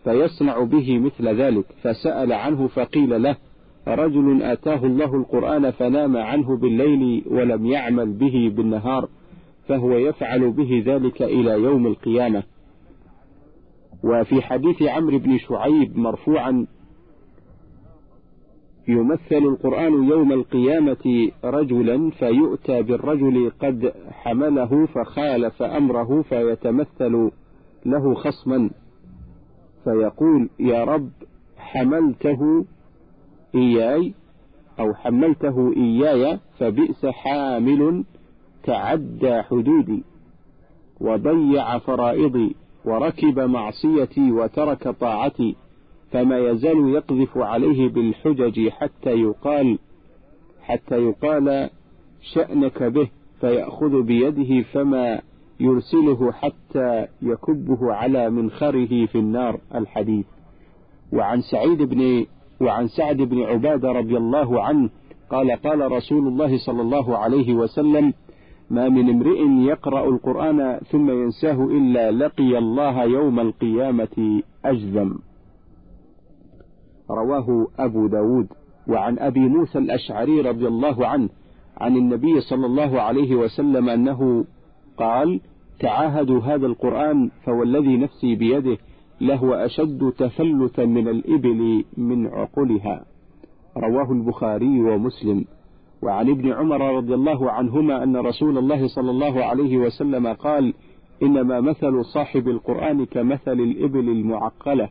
فيصنع 0.03 0.63
به 0.63 0.99
مثل 0.99 1.27
ذلك. 1.27 1.65
فسأل 1.81 2.33
عنه 2.33 2.67
فقيل 2.67 3.23
له 3.23 3.35
رجل 3.87 4.43
آتاه 4.43 4.85
الله 4.85 5.15
القرآن 5.15 5.71
فنام 5.71 6.17
عنه 6.17 6.57
بالليل 6.57 7.23
ولم 7.27 7.65
يعمل 7.65 8.13
به 8.13 8.51
بالنهار 8.55 9.09
فهو 9.67 9.97
يفعل 9.97 10.51
به 10.51 10.83
ذلك 10.85 11.21
إلى 11.21 11.51
يوم 11.51 11.87
القيامة. 11.87 12.43
وفي 14.03 14.41
حديث 14.41 14.83
عمرو 14.83 15.19
بن 15.19 15.37
شعيب 15.37 15.97
مرفوعا 15.97 16.67
يمثل 18.87 19.37
القرآن 19.37 20.03
يوم 20.03 20.31
القيامة 20.31 21.31
رجلا 21.43 22.09
فيؤتى 22.09 22.81
بالرجل 22.81 23.51
قد 23.59 23.93
حمله 24.11 24.85
فخالف 24.85 25.61
أمره 25.61 26.21
فيتمثل 26.21 27.31
له 27.85 28.13
خصما. 28.13 28.69
فيقول 29.83 30.49
يا 30.59 30.83
رب 30.83 31.09
حملته 31.57 32.65
إياي 33.55 34.13
أو 34.79 34.93
حملته 34.93 35.73
إياي 35.77 36.39
فبئس 36.59 37.05
حامل 37.05 38.03
تعدى 38.63 39.41
حدودي 39.41 40.03
وضيع 41.01 41.77
فرائضي 41.77 42.55
وركب 42.85 43.39
معصيتي 43.39 44.31
وترك 44.31 44.87
طاعتي 44.87 45.55
فما 46.11 46.37
يزال 46.39 46.89
يقذف 46.89 47.37
عليه 47.37 47.89
بالحجج 47.89 48.69
حتى 48.69 49.09
يقال 49.09 49.79
حتى 50.61 50.95
يقال 50.95 51.69
شأنك 52.33 52.83
به 52.83 53.07
فيأخذ 53.41 54.01
بيده 54.01 54.61
فما 54.61 55.21
يرسله 55.59 56.31
حتى 56.31 57.07
يكبه 57.21 57.93
على 57.93 58.29
منخره 58.29 59.05
في 59.05 59.15
النار 59.17 59.59
الحديث. 59.75 60.25
وعن 61.13 61.41
سعيد 61.41 61.81
بن 61.81 62.25
وعن 62.61 62.87
سعد 62.87 63.17
بن 63.17 63.43
عبادة 63.43 63.91
رضي 63.91 64.17
الله 64.17 64.63
عنه 64.63 64.89
قال 65.29 65.51
قال 65.51 65.91
رسول 65.91 66.27
الله 66.27 66.57
صلى 66.57 66.81
الله 66.81 67.17
عليه 67.17 67.53
وسلم 67.53 68.13
ما 68.69 68.89
من 68.89 69.09
امرئ 69.09 69.69
يقرأ 69.71 70.09
القرآن 70.09 70.79
ثم 70.91 71.11
ينساه 71.11 71.63
إلا 71.65 72.11
لقي 72.11 72.57
الله 72.57 73.03
يوم 73.03 73.39
القيامة 73.39 74.41
أجذم 74.65 75.19
رواه 77.09 77.67
أبو 77.79 78.07
داود 78.07 78.47
وعن 78.87 79.19
أبي 79.19 79.39
موسى 79.39 79.77
الأشعري 79.77 80.41
رضي 80.41 80.67
الله 80.67 81.07
عنه 81.07 81.29
عن 81.77 81.97
النبي 81.97 82.41
صلى 82.41 82.65
الله 82.65 83.01
عليه 83.01 83.35
وسلم 83.35 83.89
أنه 83.89 84.45
قال 84.97 85.41
تعاهدوا 85.79 86.41
هذا 86.41 86.65
القرآن 86.65 87.31
فوالذي 87.45 87.97
نفسي 87.97 88.35
بيده 88.35 88.77
لهو 89.21 89.53
أشد 89.53 90.13
تفلتا 90.17 90.85
من 90.85 91.07
الإبل 91.07 91.83
من 91.97 92.27
عقلها 92.27 93.05
رواه 93.77 94.11
البخاري 94.11 94.81
ومسلم. 94.81 95.45
وعن 96.01 96.29
ابن 96.29 96.51
عمر 96.51 96.95
رضي 96.97 97.13
الله 97.13 97.51
عنهما 97.51 98.03
أن 98.03 98.17
رسول 98.17 98.57
الله 98.57 98.87
صلى 98.87 99.11
الله 99.11 99.43
عليه 99.43 99.77
وسلم 99.77 100.27
قال 100.27 100.73
إنما 101.23 101.61
مثل 101.61 102.05
صاحب 102.05 102.47
القرآن 102.47 103.05
كمثل 103.05 103.59
الإبل 103.59 104.09
المعقلة 104.09 104.89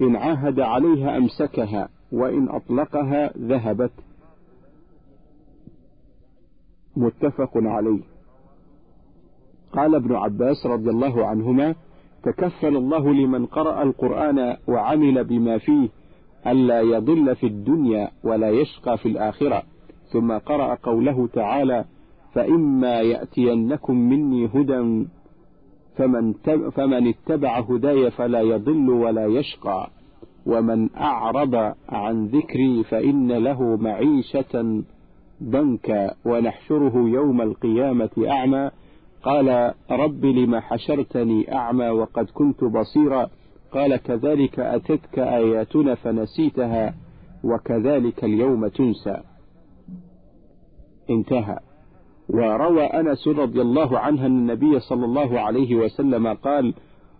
إن 0.00 0.16
عاهد 0.16 0.60
عليها 0.60 1.16
أمسكها 1.16 1.88
وإن 2.12 2.48
أطلقها 2.48 3.32
ذهبت. 3.38 3.92
متفق 6.96 7.50
عليه. 7.54 8.00
قال 9.72 9.94
ابن 9.94 10.14
عباس 10.14 10.66
رضي 10.66 10.90
الله 10.90 11.26
عنهما 11.26 11.74
تكفل 12.22 12.76
الله 12.76 13.12
لمن 13.12 13.46
قرأ 13.46 13.82
القرآن 13.82 14.56
وعمل 14.68 15.24
بما 15.24 15.58
فيه 15.58 15.88
ألا 16.46 16.80
يضل 16.80 17.36
في 17.36 17.46
الدنيا 17.46 18.10
ولا 18.24 18.50
يشقى 18.50 18.98
في 18.98 19.08
الآخرة. 19.08 19.62
ثم 20.12 20.32
قرأ 20.32 20.74
قوله 20.74 21.28
تعالى 21.32 21.84
فإما 22.34 23.00
يأتينكم 23.00 23.96
مني 23.96 24.46
هدى 24.46 25.06
فمن, 25.96 26.32
فمن 26.70 27.08
اتبع 27.08 27.58
هداي 27.58 28.10
فلا 28.10 28.40
يضل 28.40 28.90
ولا 28.90 29.26
يشقى 29.26 29.90
ومن 30.46 30.96
أعرض 30.96 31.74
عن 31.88 32.26
ذكري 32.26 32.84
فإن 32.84 33.32
له 33.32 33.76
معيشة 33.76 34.82
ضنكا 35.42 36.14
ونحشره 36.24 36.96
يوم 36.96 37.42
القيامة 37.42 38.10
أعمى. 38.18 38.70
قال 39.22 39.74
رب 39.90 40.24
لم 40.24 40.56
حشرتني 40.56 41.54
أعمى 41.54 41.88
وقد 41.88 42.26
كنت 42.34 42.64
بصيرا. 42.64 43.28
قال 43.72 43.96
كذلك 43.96 44.58
أتتك 44.58 45.18
آياتنا 45.18 45.94
فنسيتها 45.94 46.94
وكذلك 47.44 48.24
اليوم 48.24 48.68
تنسى. 48.68 49.20
انتهى. 51.10 51.58
وروى 52.28 52.82
أنس 52.82 53.28
رضي 53.28 53.60
الله 53.60 53.98
عنها 53.98 54.26
أن 54.26 54.36
النبي 54.38 54.80
صلى 54.80 55.04
الله 55.04 55.40
عليه 55.40 55.76
وسلم 55.76 56.26
قال 56.26 56.74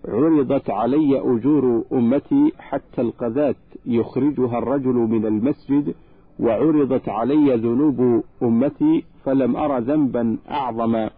عرضت 0.08 0.70
علي 0.70 1.20
أجور 1.20 1.84
أمتي 1.92 2.52
حتى 2.58 3.00
القذات 3.00 3.56
يخرجها 3.86 4.58
الرجل 4.58 4.94
من 4.94 5.26
المسجد 5.26 5.94
وعرضت 6.40 7.08
علي 7.08 7.56
ذنوب 7.56 8.24
أمتي 8.42 9.04
فلم 9.24 9.56
أر 9.56 9.78
ذنبا 9.78 10.38
أعظم 10.50 11.08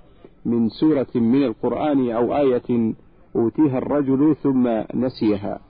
من 0.44 0.68
سورة 0.68 1.06
من 1.14 1.44
القرآن 1.44 2.10
أو 2.10 2.36
آية 2.36 2.94
أوتيها 3.36 3.78
الرجل 3.78 4.36
ثم 4.42 4.68
نسيها. 4.94 5.60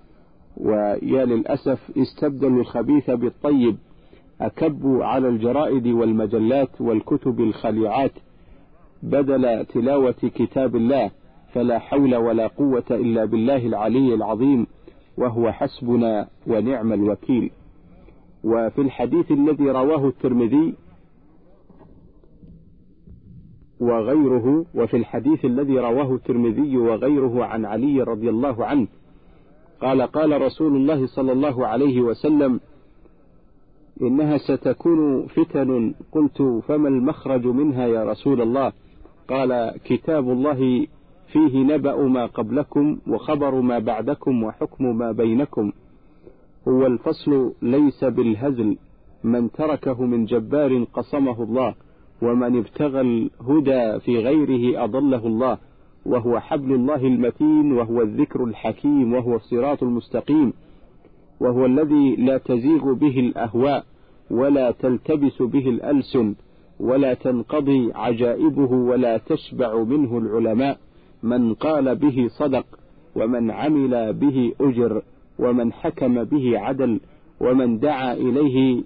ويا 0.56 1.24
للأسف 1.24 1.98
استبدلوا 1.98 2.60
الخبيث 2.60 3.10
بالطيب. 3.10 3.76
أكبوا 4.40 5.04
على 5.04 5.28
الجرائد 5.28 5.86
والمجلات 5.86 6.80
والكتب 6.80 7.40
الخليعات 7.40 8.12
بدل 9.02 9.66
تلاوة 9.66 10.12
كتاب 10.12 10.76
الله 10.76 11.10
فلا 11.52 11.78
حول 11.78 12.16
ولا 12.16 12.46
قوة 12.46 12.84
إلا 12.90 13.24
بالله 13.24 13.66
العلي 13.66 14.14
العظيم 14.14 14.66
وهو 15.18 15.52
حسبنا 15.52 16.28
ونعم 16.46 16.92
الوكيل. 16.92 17.50
وفي 18.44 18.80
الحديث 18.80 19.32
الذي 19.32 19.70
رواه 19.70 20.08
الترمذي 20.08 20.74
وغيره 23.80 24.66
وفي 24.74 24.96
الحديث 24.96 25.44
الذي 25.44 25.78
رواه 25.78 26.14
الترمذي 26.14 26.76
وغيره 26.76 27.44
عن 27.44 27.64
علي 27.64 28.02
رضي 28.02 28.30
الله 28.30 28.66
عنه 28.66 28.86
قال 29.80 30.02
قال 30.02 30.42
رسول 30.42 30.76
الله 30.76 31.06
صلى 31.06 31.32
الله 31.32 31.66
عليه 31.66 32.00
وسلم 32.00 32.60
إنها 34.02 34.38
ستكون 34.38 35.26
فتن. 35.26 35.94
قلت 36.12 36.42
فما 36.42 36.88
المخرج 36.88 37.46
منها 37.46 37.86
يا 37.86 38.04
رسول 38.04 38.40
الله؟ 38.40 38.72
قال 39.28 39.72
كتاب 39.84 40.30
الله 40.30 40.86
فيه 41.32 41.58
نبأ 41.58 41.96
ما 41.96 42.26
قبلكم 42.26 42.98
وخبر 43.08 43.60
ما 43.60 43.78
بعدكم 43.78 44.42
وحكم 44.42 44.98
ما 44.98 45.12
بينكم. 45.12 45.72
هو 46.68 46.86
الفصل 46.86 47.52
ليس 47.62 48.04
بالهزل. 48.04 48.76
من 49.24 49.50
تركه 49.50 50.02
من 50.02 50.24
جبار 50.24 50.84
قصمه 50.94 51.42
الله 51.42 51.74
ومن 52.22 52.58
ابتغى 52.58 53.00
الهدى 53.00 54.00
في 54.00 54.18
غيره 54.18 54.84
أضله 54.84 55.26
الله. 55.26 55.58
وهو 56.06 56.40
حبل 56.40 56.72
الله 56.72 57.06
المتين 57.06 57.72
وهو 57.72 58.02
الذكر 58.02 58.44
الحكيم 58.44 59.14
وهو 59.14 59.36
الصراط 59.36 59.82
المستقيم. 59.82 60.52
وهو 61.40 61.66
الذي 61.66 62.16
لا 62.16 62.38
تزيغ 62.38 62.92
به 62.92 63.20
الأهواء 63.20 63.84
ولا 64.30 64.70
تلتبس 64.70 65.42
به 65.42 65.68
الألسن 65.68 66.34
ولا 66.80 67.14
تنقضي 67.14 67.92
عجائبه 67.94 68.72
ولا 68.72 69.18
تشبع 69.18 69.82
منه 69.82 70.18
العلماء 70.18 70.78
من 71.22 71.54
قال 71.54 71.96
به 71.96 72.28
صدق 72.28 72.66
ومن 73.16 73.50
عمل 73.50 74.12
به 74.12 74.52
أجر 74.60 75.02
ومن 75.38 75.72
حكم 75.72 76.24
به 76.24 76.58
عدل 76.58 77.00
ومن 77.40 77.78
دعا 77.78 78.12
إليه 78.12 78.82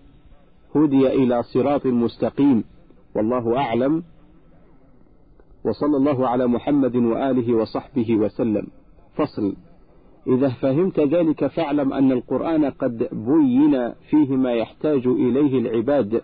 هدي 0.77 1.07
إلى 1.09 1.43
صراط 1.43 1.87
مستقيم 1.87 2.65
والله 3.15 3.57
أعلم 3.57 4.03
وصلى 5.65 5.97
الله 5.97 6.29
على 6.29 6.47
محمد 6.47 6.97
وآله 6.97 7.55
وصحبه 7.55 8.17
وسلم 8.17 8.67
فصل 9.15 9.55
إذا 10.27 10.49
فهمت 10.49 11.01
ذلك 11.01 11.47
فاعلم 11.47 11.93
أن 11.93 12.13
القرآن 12.13 12.65
قد 12.65 13.09
بين 13.13 13.93
فيه 14.11 14.37
ما 14.37 14.53
يحتاج 14.53 15.07
إليه 15.07 15.59
العباد 15.59 16.23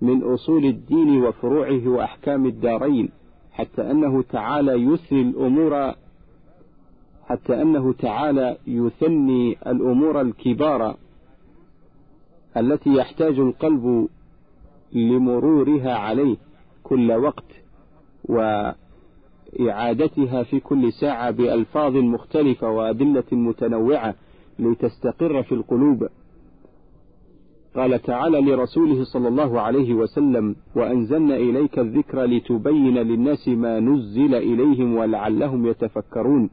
من 0.00 0.22
أصول 0.22 0.64
الدين 0.64 1.22
وفروعه 1.22 1.88
وأحكام 1.88 2.46
الدارين 2.46 3.08
حتى 3.52 3.90
أنه 3.90 4.22
تعالى 4.22 4.72
يثني 4.72 5.22
الأمور 5.22 5.94
حتى 7.28 7.62
أنه 7.62 7.92
تعالى 7.92 8.56
يثني 8.66 9.56
الأمور 9.66 10.20
الكبار 10.20 10.96
التي 12.56 12.90
يحتاج 12.94 13.38
القلب 13.38 14.08
لمرورها 14.92 15.94
عليه 15.94 16.36
كل 16.82 17.12
وقت 17.12 17.44
وإعادتها 19.60 20.42
في 20.42 20.60
كل 20.60 20.92
ساعة 20.92 21.30
بألفاظ 21.30 21.96
مختلفة 21.96 22.70
وأدلة 22.70 23.24
متنوعة 23.32 24.14
لتستقر 24.58 25.42
في 25.42 25.52
القلوب. 25.52 26.08
قال 27.76 28.02
تعالى 28.02 28.40
لرسوله 28.40 29.04
صلى 29.04 29.28
الله 29.28 29.60
عليه 29.60 29.94
وسلم 29.94 30.56
وأنزلنا 30.76 31.36
إليك 31.36 31.78
الذكر 31.78 32.24
لتبين 32.24 32.94
للناس 32.94 33.48
ما 33.48 33.80
نزل 33.80 34.34
إليهم 34.34 34.96
ولعلهم 34.96 35.66
يتفكرون 35.66 36.50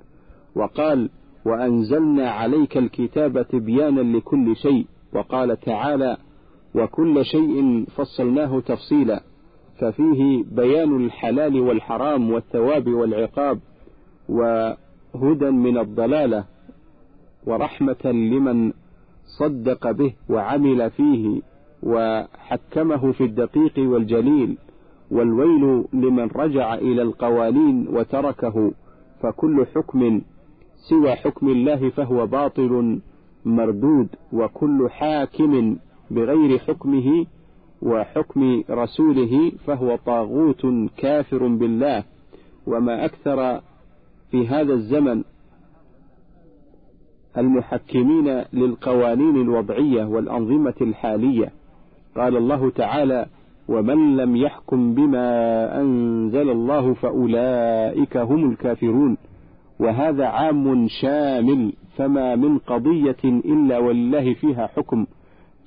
وقال 0.56 1.10
وأنزلنا 1.46 2.30
عليك 2.30 2.78
الكتاب 2.78 3.48
تبيانا 3.48 4.18
لكل 4.18 4.56
شيء 4.56 4.86
وقال 5.14 5.60
تعالى 5.60 6.18
وكل 6.76 7.26
شيء 7.26 7.86
فصلناه 7.96 8.60
تفصيلا 8.60 9.22
ففيه 9.80 10.44
بيان 10.52 11.06
الحلال 11.06 11.60
والحرام 11.62 12.32
والثواب 12.32 12.88
والعقاب 12.88 13.60
وهدى 14.30 15.50
من 15.52 15.78
الضلالة 15.78 16.46
ورحمة 17.48 18.06
لمن 18.06 18.74
صدق 19.40 19.92
به 19.92 20.14
وعمل 20.30 20.92
فيه 20.92 21.42
وحكمه 21.84 23.12
في 23.12 23.24
الدقيق 23.24 23.74
والجليل 23.78 24.58
والويل 25.12 25.86
لمن 25.94 26.28
رجع 26.36 26.74
إلى 26.74 27.02
القوانين 27.02 27.88
وتركه 27.88 28.72
فكل 29.22 29.66
حكم 29.76 30.22
سوى 30.90 31.16
حكم 31.16 31.50
الله 31.50 31.90
فهو 31.90 32.28
باطل 32.28 33.00
مردود 33.46 34.08
وكل 34.34 34.88
حاكم 34.90 35.78
بغير 36.12 36.60
حكمه 36.60 37.26
وحكم 37.82 38.64
رسوله 38.70 39.52
فهو 39.66 39.96
طاغوت 39.96 40.66
كافر 40.98 41.48
بالله. 41.48 42.04
وما 42.68 43.06
أكثر 43.06 43.62
في 44.32 44.48
هذا 44.48 44.74
الزمن 44.74 45.24
المحكمين 47.38 48.44
للقوانين 48.54 49.42
الوضعية 49.42 50.06
والأنظمة 50.06 50.74
الحالية. 50.82 51.52
قال 52.16 52.38
الله 52.38 52.70
تعالى 52.70 53.26
ومن 53.68 54.18
لم 54.18 54.36
يحكم 54.36 54.94
بما 54.94 55.82
أنزل 55.82 56.50
الله 56.50 56.94
فأولئك 56.94 58.18
هم 58.18 58.52
الكافرون 58.52 59.18
وهذا 59.80 60.26
عام 60.26 60.88
شامل 60.88 61.74
فما 61.98 62.36
من 62.36 62.58
قضية 62.58 63.24
إلا 63.24 63.78
ولله 63.78 64.34
فيها 64.34 64.68
حكم. 64.68 65.06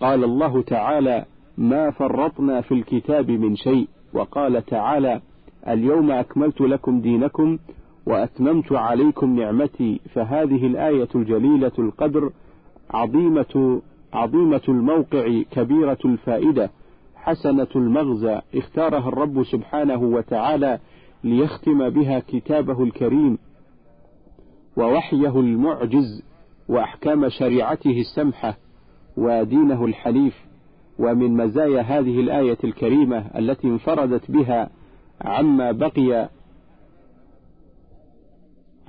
قال 0.01 0.25
الله 0.25 0.63
تعالى 0.63 1.25
ما 1.59 1.91
فرطنا 1.91 2.61
في 2.61 2.75
الكتاب 2.75 3.31
من 3.31 3.57
شيء. 3.57 3.89
وقال 4.15 4.65
تعالى 4.67 5.21
اليوم 5.69 6.11
أكملت 6.11 6.61
لكم 6.61 7.01
دينكم 7.01 7.59
وأتممت 8.07 8.73
عليكم 8.73 9.37
نعمتي. 9.41 10.01
فهذه 10.15 10.67
الآية 10.67 11.09
الجليلة 11.15 11.73
القدر 11.79 12.31
عظيمة 12.91 13.81
عظيمة 14.13 14.61
الموقع 14.69 15.43
كبيرة 15.51 15.99
الفائدة 16.05 16.71
حسنة 17.17 17.67
المغزى 17.77 18.41
اختارها 18.55 19.09
الرب 19.09 19.43
سبحانه 19.45 20.03
وتعالى 20.03 20.79
ليختم 21.25 21.89
بها 21.91 22.19
كتابه 22.19 22.83
الكريم 22.83 23.39
ووحيه 24.77 25.41
المعجز 25.41 26.23
وأحكام 26.69 27.29
شريعته 27.29 28.01
السمحة 28.01 28.57
ودينه 29.17 29.85
الحنيف 29.85 30.48
ومن 30.99 31.37
مزايا 31.37 31.81
هذه 31.81 32.21
الآية 32.21 32.59
الكريمة 32.65 33.25
التي 33.39 33.67
انفردت 33.67 34.31
بها 34.31 34.71
عما 35.21 35.73
بقي 35.73 36.29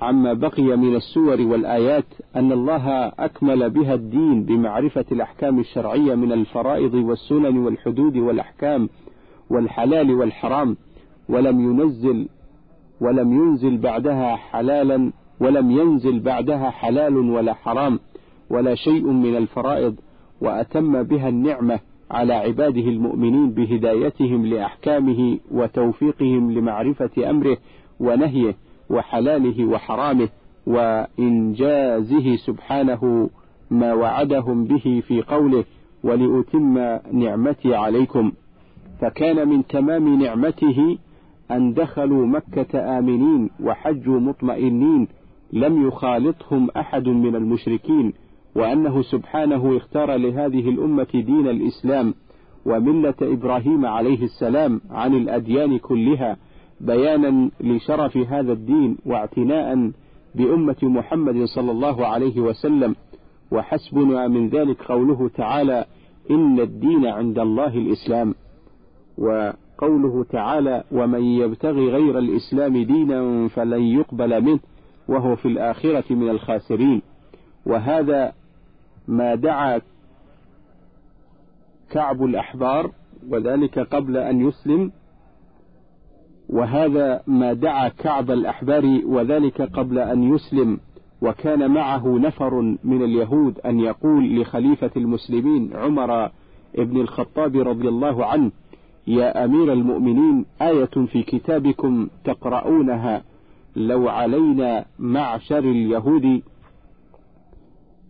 عما 0.00 0.32
بقي 0.32 0.76
من 0.76 0.96
السور 0.96 1.40
والآيات 1.40 2.04
أن 2.36 2.52
الله 2.52 3.12
أكمل 3.18 3.70
بها 3.70 3.94
الدين 3.94 4.44
بمعرفة 4.44 5.04
الأحكام 5.12 5.58
الشرعية 5.58 6.14
من 6.14 6.32
الفرائض 6.32 6.94
والسنن 6.94 7.58
والحدود 7.58 8.16
والأحكام 8.16 8.88
والحلال 9.50 10.14
والحرام 10.14 10.76
ولم 11.28 11.60
ينزل 11.60 12.28
ولم 13.00 13.32
ينزل 13.32 13.76
بعدها 13.76 14.36
حلالا 14.36 15.12
ولم 15.40 15.70
ينزل 15.70 16.20
بعدها 16.20 16.70
حلال 16.70 17.16
ولا 17.16 17.54
حرام 17.54 17.98
ولا 18.50 18.74
شيء 18.74 19.06
من 19.06 19.36
الفرائض 19.36 19.94
وأتم 20.40 21.02
بها 21.02 21.28
النعمة. 21.28 21.80
على 22.10 22.34
عباده 22.34 22.80
المؤمنين 22.80 23.50
بهدايتهم 23.50 24.46
لأحكامه 24.46 25.38
وتوفيقهم 25.50 26.52
لمعرفة 26.52 27.30
أمره 27.30 27.56
ونهيه 28.00 28.54
وحلاله 28.90 29.64
وحرامه 29.64 30.28
وإنجازه 30.66 32.36
سبحانه 32.36 33.30
ما 33.70 33.94
وعدهم 33.94 34.64
به 34.64 35.02
في 35.06 35.22
قوله 35.22 35.64
ولأتم 36.04 36.78
نعمتي 37.12 37.74
عليكم. 37.74 38.32
فكان 39.00 39.48
من 39.48 39.66
تمام 39.66 40.22
نعمته 40.22 40.98
أن 41.50 41.74
دخلوا 41.74 42.26
مكة 42.26 42.98
آمنين 42.98 43.50
وحجوا 43.62 44.20
مطمئنين 44.20 45.08
لم 45.52 45.86
يخالطهم 45.86 46.68
أحد 46.76 47.08
من 47.08 47.36
المشركين 47.36 48.12
وأنه 48.54 49.02
سبحانه 49.02 49.76
اختار 49.76 50.16
لهذه 50.16 50.68
الأمة 50.68 51.08
دين 51.14 51.48
الإسلام 51.48 52.14
وملة 52.66 53.14
إبراهيم 53.22 53.86
عليه 53.86 54.24
السلام 54.24 54.80
عن 54.90 55.14
الأديان 55.14 55.78
كلها 55.78 56.36
بيانا 56.80 57.50
لشرف 57.60 58.16
هذا 58.16 58.52
الدين 58.52 58.96
واعتناء 59.06 59.90
بأمة 60.34 60.76
محمد 60.82 61.44
صلى 61.44 61.70
الله 61.70 62.06
عليه 62.06 62.40
وسلم. 62.40 62.96
وحسبنا 63.52 64.28
من 64.28 64.48
ذلك 64.48 64.82
قوله 64.82 65.30
تعالى 65.34 65.84
إن 66.30 66.60
الدين 66.60 67.06
عند 67.06 67.38
الله 67.38 67.74
الإسلام. 67.78 68.34
وقوله 69.18 70.24
تعالى 70.30 70.84
ومن 70.92 71.22
يبتغي 71.24 71.88
غير 71.88 72.18
الإسلام 72.18 72.72
دينا 72.72 73.48
فلن 73.48 73.82
يقبل 73.82 74.42
منه 74.44 74.60
وهو 75.08 75.36
في 75.36 75.48
الآخرة 75.48 76.14
من 76.14 76.28
الخاسرين. 76.28 77.02
وهذا 77.66 78.32
ما 79.10 79.34
دعا 79.34 79.80
كعب 81.90 82.24
الأحبار 82.24 82.90
وذلك 83.28 83.78
قبل 83.78 84.16
أن 84.16 84.40
يسلم 84.48 84.92
وهذا 86.48 87.22
ما 87.26 87.52
دعا 87.52 87.88
كعب 87.88 88.30
الأحبار 88.30 89.00
وذلك 89.06 89.62
قبل 89.62 89.98
أن 89.98 90.22
يسلم 90.34 90.78
وكان 91.22 91.70
معه 91.70 92.18
نفر 92.18 92.60
من 92.84 93.02
اليهود 93.02 93.58
أن 93.58 93.80
يقول 93.80 94.40
لخليفة 94.40 94.90
المسلمين 94.96 95.70
عمر 95.76 96.30
ابن 96.76 97.00
الخطاب 97.00 97.56
رضي 97.56 97.88
الله 97.88 98.26
عنه 98.26 98.50
يا 99.06 99.44
أمير 99.44 99.72
المؤمنين 99.72 100.46
آية 100.62 101.06
في 101.06 101.22
كتابكم 101.22 102.08
تقرؤونها 102.24 103.22
لو 103.76 104.08
علينا 104.08 104.84
معشر 104.98 105.58
اليهود 105.58 106.42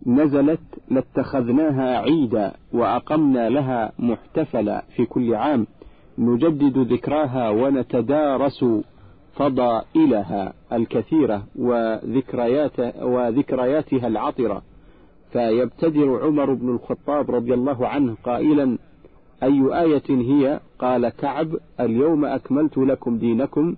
نزلت 0.05 0.59
لاتخذناها 0.89 1.97
عيدا 1.97 2.53
وأقمنا 2.73 3.49
لها 3.49 3.91
محتفلا 3.99 4.83
في 4.95 5.05
كل 5.05 5.35
عام 5.35 5.67
نجدد 6.17 6.77
ذكراها 6.93 7.49
ونتدارس 7.49 8.65
فضائلها 9.33 10.53
الكثيرة 10.73 11.43
وذكريات 11.55 12.79
وذكرياتها 13.01 14.07
العطرة. 14.07 14.61
فيبتدر 15.31 16.25
عمر 16.25 16.53
بن 16.53 16.69
الخطاب 16.69 17.31
رضي 17.31 17.53
الله 17.53 17.87
عنه 17.87 18.15
قائلا 18.23 18.77
أي 19.43 19.81
آية 19.81 20.03
هي؟ 20.09 20.59
قال 20.79 21.09
كعب 21.09 21.47
اليوم 21.79 22.25
أكملت 22.25 22.77
لكم 22.77 23.17
دينكم 23.17 23.75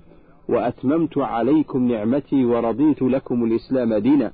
وأتممت 0.50 1.18
عليكم 1.18 1.88
نعمتي 1.92 2.46
ورضيت 2.46 3.02
لكم 3.02 3.44
الإسلام 3.44 3.94
دينا. 3.94 4.32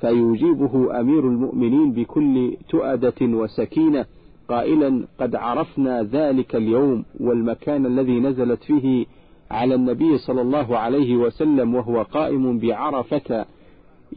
فيجيبه 0.00 1.00
أمير 1.00 1.28
المؤمنين 1.28 1.92
بكل 1.92 2.56
تؤدة 2.68 3.14
وسكينة 3.22 4.06
قائلا 4.48 5.06
قد 5.20 5.34
عرفنا 5.34 6.02
ذلك 6.02 6.56
اليوم 6.56 7.04
والمكان 7.20 7.86
الذي 7.86 8.20
نزلت 8.20 8.62
فيه 8.62 9.06
على 9.50 9.74
النبي 9.74 10.18
صلى 10.18 10.40
الله 10.40 10.78
عليه 10.78 11.16
وسلم 11.16 11.74
وهو 11.74 12.02
قائم 12.02 12.58
بعرفة 12.58 13.46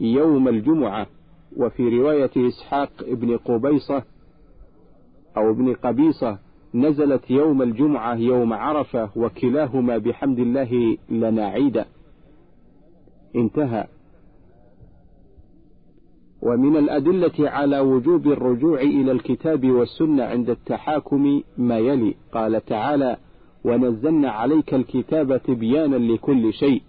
يوم 0.00 0.48
الجمعة. 0.48 1.06
وفي 1.56 1.98
رواية 1.98 2.30
إسحاق 2.36 2.90
ابن 3.02 3.36
قبيصة 3.36 4.02
أو 5.36 5.50
ابن 5.50 5.74
قبيصة 5.74 6.38
نزلت 6.74 7.30
يوم 7.30 7.62
الجمعة 7.62 8.14
يوم 8.14 8.52
عرفة 8.52 9.10
وكلاهما 9.16 9.98
بحمد 9.98 10.38
الله 10.38 10.96
لنا 11.10 11.46
عيدا 11.46 11.86
انتهى. 13.36 13.86
ومن 16.42 16.76
الأدلة 16.76 17.50
على 17.50 17.80
وجوب 17.80 18.26
الرجوع 18.26 18.80
إلى 18.80 19.12
الكتاب 19.12 19.70
والسنة 19.70 20.24
عند 20.24 20.50
التحاكم 20.50 21.42
ما 21.58 21.78
يلي. 21.78 22.14
قال 22.32 22.64
تعالى 22.64 23.16
ونزلنا 23.64 24.30
عليك 24.30 24.74
الكتاب 24.74 25.42
تبيانا 25.42 25.96
لكل 25.96 26.52
شيء 26.52 26.82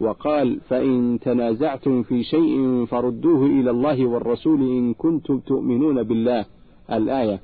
وقال 0.00 0.60
فإن 0.68 1.18
تنازعتم 1.22 2.02
في 2.02 2.22
شيء 2.22 2.84
فردوه 2.86 3.46
إلى 3.46 3.70
الله 3.70 4.06
والرسول 4.06 4.60
إن 4.60 4.94
كنتم 4.94 5.38
تؤمنون 5.38 6.02
بالله 6.02 6.44
الآية. 6.92 7.40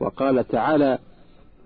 وقال 0.00 0.48
تعالى 0.48 0.98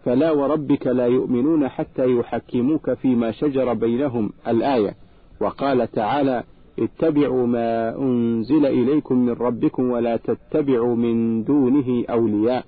فلا 0.05 0.31
وربك 0.31 0.87
لا 0.87 1.07
يؤمنون 1.07 1.69
حتى 1.69 2.17
يحكموك 2.17 2.93
فيما 2.93 3.31
شجر 3.31 3.75
بينهم 3.75 4.31
الآية. 4.49 4.95
وقال 5.41 5.91
تعالى 5.91 6.45
اتبعوا 6.79 7.47
ما 7.47 7.97
أنزل 7.99 8.67
إليكم 8.67 9.19
من 9.19 9.33
ربكم 9.33 9.91
ولا 9.91 10.17
تتبعوا 10.17 10.97
من 10.97 11.45
دونه 11.45 12.05
أولياء. 12.11 12.65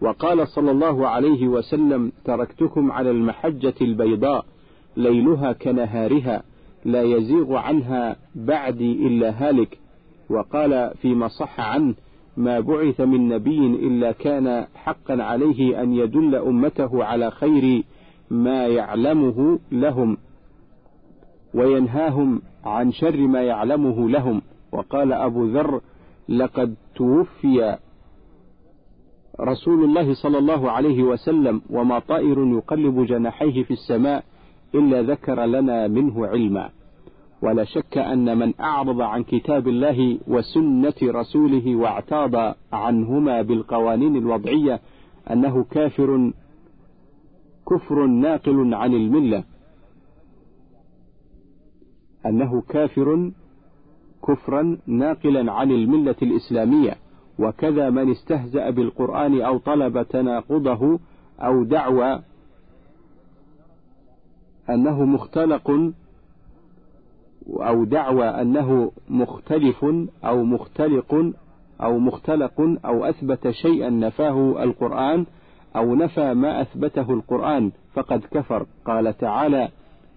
وقال 0.00 0.48
صلى 0.48 0.70
الله 0.70 1.08
عليه 1.08 1.48
وسلم 1.48 2.12
تركتكم 2.24 2.92
على 2.92 3.10
المحجة 3.10 3.74
البيضاء 3.80 4.44
ليلها 4.96 5.52
كنهارها 5.52 6.42
لا 6.84 7.02
يزيغ 7.02 7.56
عنها 7.56 8.16
بعدي 8.34 8.92
إلا 9.06 9.48
هالك. 9.48 9.78
وقال 10.30 10.90
فيما 11.02 11.28
صح 11.28 11.60
عنه 11.60 11.94
ما 12.36 12.60
بعث 12.60 13.00
من 13.00 13.28
نبي 13.28 13.66
إلا 13.66 14.12
كان 14.12 14.66
حقا 14.74 15.22
عليه 15.22 15.82
أن 15.82 15.94
يدل 15.94 16.34
أمته 16.34 17.04
على 17.04 17.30
خير 17.30 17.82
ما 18.30 18.66
يعلمه 18.66 19.58
لهم. 19.72 20.16
وينهاهم 21.54 22.42
عن 22.64 22.92
شر 22.92 23.16
ما 23.16 23.42
يعلمه 23.42 24.08
لهم. 24.10 24.42
وقال 24.72 25.12
أبو 25.12 25.44
ذر 25.44 25.80
لقد 26.28 26.74
توفي 26.96 27.78
رسول 29.40 29.84
الله 29.84 30.14
صلى 30.14 30.38
الله 30.38 30.70
عليه 30.70 31.02
وسلم 31.02 31.62
وما 31.70 31.98
طائر 31.98 32.38
يقلب 32.46 33.06
جناحيه 33.06 33.62
في 33.62 33.70
السماء 33.70 34.24
إلا 34.74 35.02
ذكر 35.02 35.44
لنا 35.44 35.88
منه 35.88 36.26
علما. 36.26 36.70
ولا 37.42 37.64
شك 37.64 37.98
أن 37.98 38.38
من 38.38 38.54
أعرض 38.60 39.00
عن 39.00 39.22
كتاب 39.22 39.68
الله 39.68 40.18
وسنة 40.28 40.94
رسوله 41.02 41.76
واعتاض 41.76 42.54
عنهما 42.72 43.42
بالقوانين 43.42 44.16
الوضعية 44.16 44.80
أنه 45.30 45.64
كافر 45.64 46.32
كفر 47.70 48.06
ناقل 48.06 48.74
عن 48.74 48.94
الملة. 48.94 49.44
أنه 52.26 52.62
كافر 52.68 53.30
كفرا 54.28 54.78
ناقلا 54.86 55.52
عن 55.52 55.70
الملة 55.70 56.16
الإسلامية 56.22 56.96
وكذا 57.38 57.90
من 57.90 58.10
استهزأ 58.10 58.70
بالقرآن 58.70 59.40
أو 59.40 59.58
طلب 59.58 60.02
تناقضه 60.02 60.98
أو 61.40 61.64
دعوى 61.64 62.22
أنه 64.70 65.04
مختلق 65.04 65.92
أو 67.50 67.84
دعوى 67.84 68.26
أنه 68.26 68.92
مختلف 69.08 69.84
أو 70.24 70.44
مختلق 70.44 71.32
أو 71.82 71.98
مختلق 71.98 72.60
أو 72.84 73.04
أثبت 73.04 73.50
شيئا 73.50 73.90
نفاه 73.90 74.62
القرآن 74.62 75.26
أو 75.76 75.94
نفى 75.94 76.34
ما 76.34 76.60
أثبته 76.62 77.12
القرآن 77.14 77.72
فقد 77.94 78.20
كفر. 78.30 78.66
قال 78.84 79.18
تعالى 79.18 79.68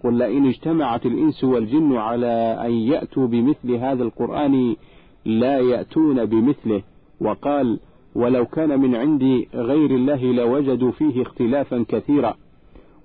قل 0.04 0.18
لئن 0.18 0.46
اجتمعت 0.46 1.06
الإنس 1.06 1.44
والجن 1.44 1.96
على 1.96 2.58
أن 2.66 2.72
يأتوا 2.72 3.26
بمثل 3.26 3.72
هذا 3.74 4.02
القرآن 4.02 4.76
لا 5.24 5.58
يأتون 5.58 6.24
بمثله. 6.24 6.82
وقال 7.20 7.80
ولو 8.14 8.46
كان 8.46 8.80
من 8.80 8.94
عند 8.94 9.22
غير 9.54 9.90
الله 9.90 10.32
لوجدوا 10.32 10.90
فيه 10.90 11.22
اختلافا 11.22 11.84
كثيرا. 11.88 12.34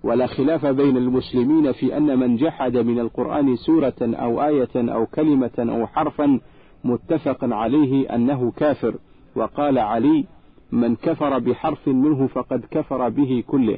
ولا 0.03 0.27
خلاف 0.27 0.65
بين 0.65 0.97
المسلمين 0.97 1.71
في 1.71 1.97
أن 1.97 2.19
من 2.19 2.35
جحد 2.35 2.77
من 2.77 2.99
القرآن 2.99 3.55
سورة 3.55 3.93
أو 4.01 4.43
آية 4.43 4.75
أو 4.75 5.05
كلمة 5.05 5.51
أو 5.59 5.87
حرفا 5.87 6.39
متفق 6.83 7.37
عليه 7.43 8.15
أنه 8.15 8.51
كافر. 8.51 8.95
وقال 9.35 9.77
علي 9.77 10.25
من 10.71 10.95
كفر 10.95 11.39
بحرف 11.39 11.87
منه 11.87 12.27
فقد 12.27 12.65
كفر 12.71 13.09
به 13.09 13.43
كله. 13.47 13.77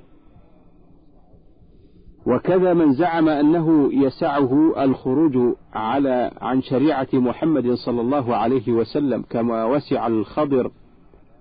وكذا 2.27 2.73
من 2.73 2.93
زعم 2.93 3.29
أنه 3.29 3.89
يسعه 3.93 4.83
الخروج 4.83 5.55
على 5.73 6.31
عن 6.41 6.61
شريعة 6.61 7.07
محمد 7.13 7.73
صلى 7.73 8.01
الله 8.01 8.35
عليه 8.35 8.71
وسلم 8.71 9.23
كما 9.29 9.65
وسع 9.65 10.07
الخضر 10.07 10.71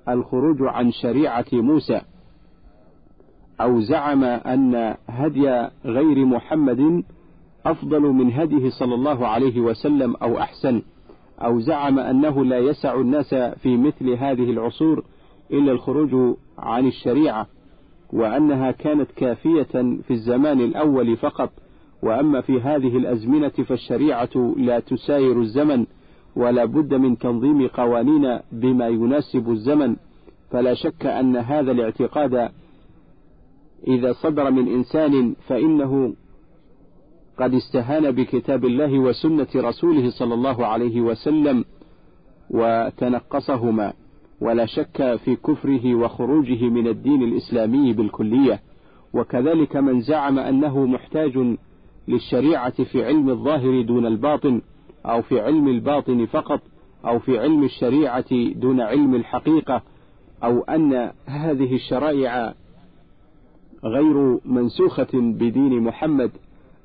الخروج 0.09 0.57
عن 0.61 0.90
شريعة 0.90 1.47
موسى 1.53 2.01
أو 3.61 3.81
زعم 3.81 4.25
أن 4.25 4.95
هدي 5.09 5.68
غير 5.85 6.25
محمد 6.25 7.05
أفضل 7.66 8.01
من 8.01 8.33
هديه 8.33 8.71
صلى 8.71 8.95
الله 8.95 9.27
عليه 9.27 9.61
وسلم 9.61 10.16
أو 10.16 10.38
أحسن 10.38 10.83
أو 11.38 11.61
زعم 11.61 11.99
أنه 11.99 12.45
لا 12.45 12.59
يسع 12.59 12.95
الناس 12.95 13.35
في 13.35 13.77
مثل 13.77 14.11
هذه 14.11 14.51
العصور 14.51 15.05
إلا 15.51 15.73
الخروج 15.73 16.37
عن 16.59 16.87
الشريعة. 16.87 17.47
وأنها 18.12 18.70
كانت 18.70 19.11
كافية 19.16 19.72
في 19.72 20.11
الزمان 20.11 20.61
الأول 20.61 21.16
فقط 21.16 21.51
وأما 22.03 22.40
في 22.40 22.61
هذه 22.61 22.96
الأزمنة 22.96 23.48
فالشريعة 23.48 24.55
لا 24.57 24.81
تساير 24.81 25.40
الزمن 25.40 25.87
ولا 26.37 26.64
بد 26.64 26.94
من 26.94 27.18
تنظيم 27.18 27.66
قوانين 27.66 28.38
بما 28.53 28.88
يناسب 28.88 29.51
الزمن 29.51 29.96
فلا 30.51 30.75
شك 30.75 31.07
أن 31.07 31.37
هذا 31.37 31.72
الاعتقاد 31.72 32.51
إذا 33.87 34.12
صدر 34.12 34.51
من 34.51 34.68
إنسان 34.68 35.35
فإنه 35.48 36.14
قد 37.38 37.55
استهان 37.55 38.11
بكتاب 38.11 38.64
الله 38.64 38.98
وسنة 38.98 39.46
رسوله 39.57 40.11
صلى 40.11 40.35
الله 40.35 40.66
عليه 40.66 41.01
وسلم 41.01 41.64
وتنقصهما. 42.51 43.92
ولا 44.42 44.66
شك 44.66 45.16
في 45.24 45.37
كفره 45.37 45.94
وخروجه 45.94 46.68
من 46.68 46.87
الدين 46.88 47.22
الإسلامي 47.22 47.92
بالكلية. 47.92 48.61
وكذلك 49.14 49.76
من 49.76 50.00
زعم 50.00 50.38
أنه 50.38 50.87
محتاج 50.87 51.57
للشريعة 52.09 52.85
في 52.85 53.05
علم 53.05 53.31
الظاهر 53.31 53.83
دون 53.83 54.07
الباطن 54.07 54.61
أو 55.07 55.22
في 55.22 55.40
علم 55.40 55.68
الباطن 55.68 56.26
فقط 56.26 56.61
أو 57.05 57.18
في 57.18 57.38
علم 57.38 57.64
الشريعة 57.64 58.52
دون 58.55 58.81
علم 58.81 59.14
الحقيقة 59.14 59.83
أو 60.44 60.61
أن 60.61 61.11
هذه 61.26 61.74
الشرائع 61.74 62.55
غير 63.85 64.38
منسوخة 64.44 65.09
بدين 65.14 65.81
محمد 65.81 66.31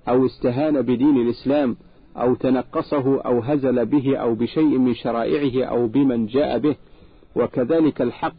أو 0.10 0.26
استهان 0.26 0.82
بدين 0.82 1.18
الإسلام 1.18 1.76
أو 2.18 2.36
تنقصه 2.36 3.22
أو 3.22 3.40
هزل 3.40 3.86
به 3.86 4.18
أو 4.18 4.36
بشيء 4.36 4.78
من 4.78 4.94
شرائعه 4.94 5.66
أو 5.66 5.88
بمن 5.88 6.26
جاء 6.26 6.58
به. 6.60 6.76
وكذلك 7.38 8.02
الحق 8.02 8.34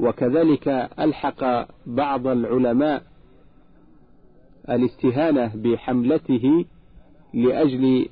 وكذلك 0.00 0.68
ألحق 0.98 1.68
بعض 1.86 2.26
العلماء 2.26 3.02
الاستهانة 4.70 5.52
بحملته 5.54 6.64
لأجل 7.34 8.08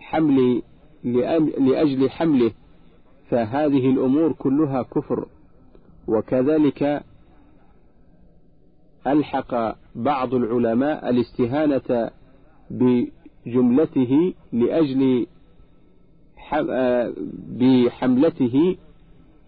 حمل 0.00 0.62
لأجل 1.58 2.10
حمله 2.10 2.52
فهذه 3.30 3.90
الأمور 3.90 4.32
كلها 4.32 4.82
كفر. 4.82 5.26
وكذلك 6.08 7.02
ألحق 9.06 9.76
بعض 9.94 10.34
العلماء 10.34 11.10
الاستهانة 11.10 12.10
بجملته 12.70 14.34
لأجل 14.52 15.26
بحملته 17.60 18.76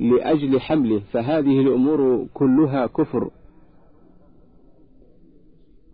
لأجل 0.00 0.60
حمله 0.60 1.00
فهذه 1.12 1.60
الأمور 1.60 2.26
كلها 2.34 2.86
كفر. 2.86 3.30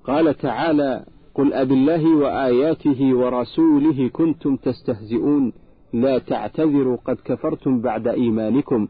قال 0.05 0.35
تعالى 0.35 1.05
قل 1.35 1.53
أب 1.53 1.73
الله 1.73 2.17
وآياته 2.17 3.15
ورسوله 3.15 4.09
كنتم 4.09 4.57
تستهزئون 4.57 5.53
لا 5.93 6.19
تعتذروا 6.19 6.97
قد 6.97 7.17
كفرتم 7.25 7.81
بعد 7.81 8.09
إيمانكم. 8.09 8.89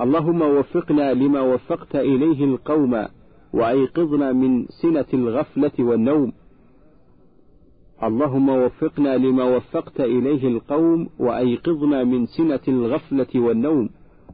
اللهم 0.00 0.42
وفقنا 0.42 1.14
لما 1.14 1.40
وفقت 1.40 1.96
إليه 1.96 2.44
القوم 2.44 3.06
وأيقظنا 3.52 4.32
من 4.32 4.66
سنة 4.66 5.06
الغفلة 5.14 5.72
والنوم. 5.78 6.32
اللهم 8.02 8.48
وفقنا 8.48 9.16
لما 9.16 9.44
وفقت 9.44 10.00
إليه 10.00 10.48
القوم 10.48 11.08
وأيقظنا 11.18 12.04
من 12.04 12.26
سنة 12.26 12.60
الغفلة 12.68 13.26
والنوم 13.34 13.88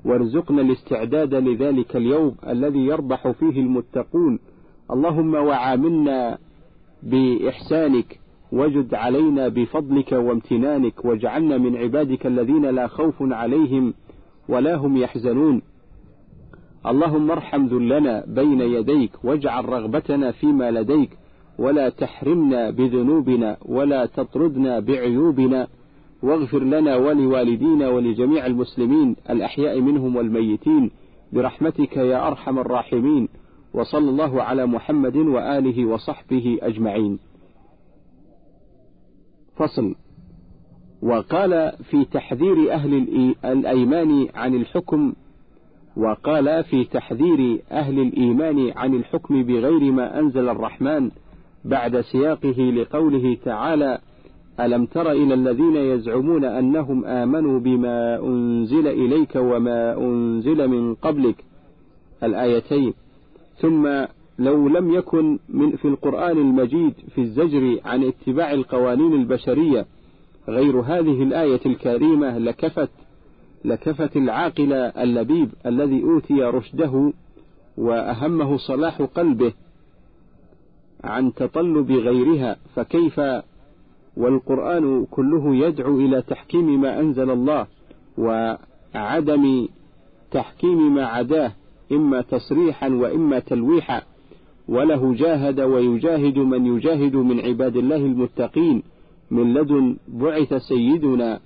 وارزقنا 0.05 0.63
الاستعداد 0.63 1.35
لذلك 1.35 1.97
اليوم 1.97 2.37
الذي 2.49 2.79
يربح 2.79 3.31
فيه 3.31 3.61
المتقون. 3.61 4.39
اللهم 4.91 5.35
وعاملنا 5.35 6.39
بإحسانك 7.03 8.21
وجد 8.53 8.95
علينا 8.95 9.49
بفضلك 9.49 10.13
وامتنانك 10.13 11.05
واجعلنا 11.05 11.59
من 11.59 11.77
عبادك 11.77 12.27
الذين 12.27 12.67
لا 12.67 12.87
خوف 12.87 13.15
عليهم 13.21 13.95
ولا 14.49 14.75
هم 14.75 14.97
يحزنون. 14.97 15.63
اللهم 16.87 17.31
ارحم 17.31 17.67
ذلنا 17.67 18.25
بين 18.27 18.61
يديك 18.61 19.25
واجعل 19.25 19.69
رغبتنا 19.69 20.33
فيما 20.33 20.71
لديك 20.71 21.11
ولا 21.59 21.89
تحرمنا 21.89 22.71
بذنوبنا 22.71 23.57
ولا 23.65 24.07
تطردنا 24.07 24.81
بعيوبنا 24.81 25.69
واغفر 26.23 26.65
لنا 26.65 26.97
ولوالدينا 26.97 27.89
ولجميع 27.89 28.47
المسلمين 28.47 29.17
الأحياء 29.31 29.81
منهم 29.81 30.17
والميتين 30.17 30.91
برحمتك 31.33 31.97
يا 31.97 32.29
أرحم 32.29 32.59
الراحمين 32.59 33.29
وصلى 33.75 34.11
الله 34.11 34.43
على 34.43 34.67
محمد 34.67 35.17
وآله 35.17 35.85
وصحبه 35.85 36.59
أجمعين. 36.63 37.19
فصل. 39.57 39.95
وقال 41.03 41.73
في 41.91 42.05
تحذير 42.05 42.73
أهل 42.73 42.95
الأيمان 43.45 44.29
عن 44.35 44.55
الحكم 44.55 45.13
وقال 45.97 46.65
في 46.65 46.85
تحذير 46.85 47.63
أهل 47.71 48.01
الإيمان 48.01 48.73
عن 48.77 48.95
الحكم 48.95 49.43
بغير 49.43 49.93
ما 49.93 50.19
أنزل 50.19 50.49
الرحمن 50.49 51.11
بعد 51.65 52.01
سياقه 52.01 52.61
لقوله 52.63 53.37
تعالى 53.45 53.99
ألم 54.61 54.87
تر 54.87 55.13
إلى 55.13 55.35
الذين 55.35 55.77
يزعمون 55.77 56.45
أنهم 56.45 57.05
آمنوا 57.05 57.61
بما 57.61 58.19
أنزل 58.19 58.87
إليك 58.87 59.37
وما 59.37 59.99
أنزل 59.99 60.69
من 60.69 60.95
قبلك 60.95 61.45
الآيتين. 62.23 62.95
ثم 63.59 64.05
لو 64.39 64.69
لم 64.69 64.95
يكن 64.95 65.39
من 65.49 65.77
في 65.77 65.89
القرآن 65.89 66.39
المجيد 66.39 66.95
في 67.15 67.21
الزجر 67.21 67.81
عن 67.85 68.05
اتباع 68.05 68.53
القوانين 68.53 69.13
البشرية 69.13 69.87
غير 70.49 70.81
هذه 70.81 71.23
الآية 71.23 71.61
الكريمة 71.67 72.39
لكفت 72.39 72.91
لكفت 73.65 74.17
العاقل 74.17 74.73
اللبيب 74.73 75.49
الذي 75.67 76.03
أوتي 76.03 76.43
رشده 76.43 77.13
وأهمه 77.77 78.57
صلاح 78.57 79.03
قلبه 79.03 79.53
عن 81.05 81.35
تطلب 81.35 81.93
غيرها 81.93 82.57
فكيف؟ 82.75 83.21
والقرآن 84.17 85.07
كله 85.11 85.55
يدعو 85.55 86.01
إلى 86.01 86.23
تحكيم 86.23 86.81
ما 86.81 87.01
أنزل 87.01 87.31
الله 87.31 87.67
وعدم 88.19 89.69
تحكيم 90.31 90.95
ما 90.95 91.07
عداه 91.07 91.53
إما 91.93 92.21
تصريحا 92.21 92.89
وإما 92.89 93.39
تلويحا. 93.39 94.03
وله 94.69 95.15
جاهد 95.15 95.61
ويجاهد 95.61 96.39
من 96.39 96.67
يجاهد 96.67 97.17
من 97.17 97.41
عباد 97.41 97.77
الله 97.77 97.97
المتقين. 97.97 98.83
من 99.31 99.55
لدن 99.55 99.97
بعث 100.09 100.55
سيدنا 100.55 101.41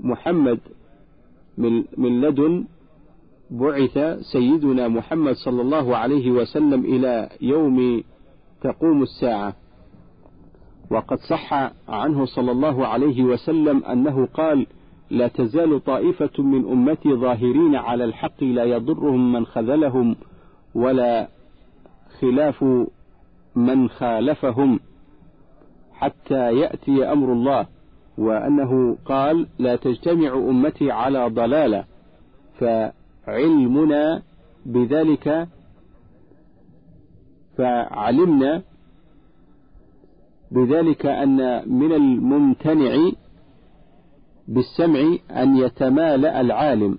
محمد 0.00 0.58
من, 1.58 2.20
لدن 2.20 2.64
بعث 3.50 3.98
سيدنا 4.32 4.88
محمد 4.88 5.34
صلى 5.34 5.62
الله 5.62 5.96
عليه 5.96 6.30
وسلم 6.30 6.84
إلى 6.84 7.28
يوم 7.40 8.02
تقوم 8.64 9.02
الساعة. 9.02 9.54
وقد 10.90 11.18
صح 11.18 11.52
عنه 11.88 12.24
صلى 12.24 12.52
الله 12.52 12.86
عليه 12.86 13.22
وسلم 13.24 13.84
أنه 13.84 14.26
قال 14.26 14.66
لا 15.10 15.28
تزال 15.28 15.84
طائفة 15.84 16.42
من 16.42 16.68
أمتي 16.72 17.14
ظاهرين 17.14 17.76
على 17.76 18.04
الحق 18.04 18.44
لا 18.44 18.64
يضرهم 18.64 19.32
من 19.32 19.46
خذلهم 19.46 20.16
ولا 20.74 21.28
خلاف 22.20 22.64
من 23.56 23.88
خالفهم 23.88 24.80
حتى 25.92 26.52
يأتي 26.52 27.12
أمر 27.12 27.32
الله. 27.32 27.66
وأنه 28.18 28.96
قال 29.04 29.46
لا 29.58 29.76
تجتمع 29.76 30.34
أمتي 30.34 30.90
على 30.90 31.28
ضلالة 31.28 31.84
فعلمنا 32.58 34.22
بذلك 34.66 35.48
فعلمنا 37.58 38.62
بذلك 40.50 41.06
أن 41.06 41.62
من 41.78 41.92
الممتنع 41.92 43.10
بالسمع 44.48 45.16
أن 45.30 45.56
يتمالأ 45.56 46.40
العالم. 46.40 46.98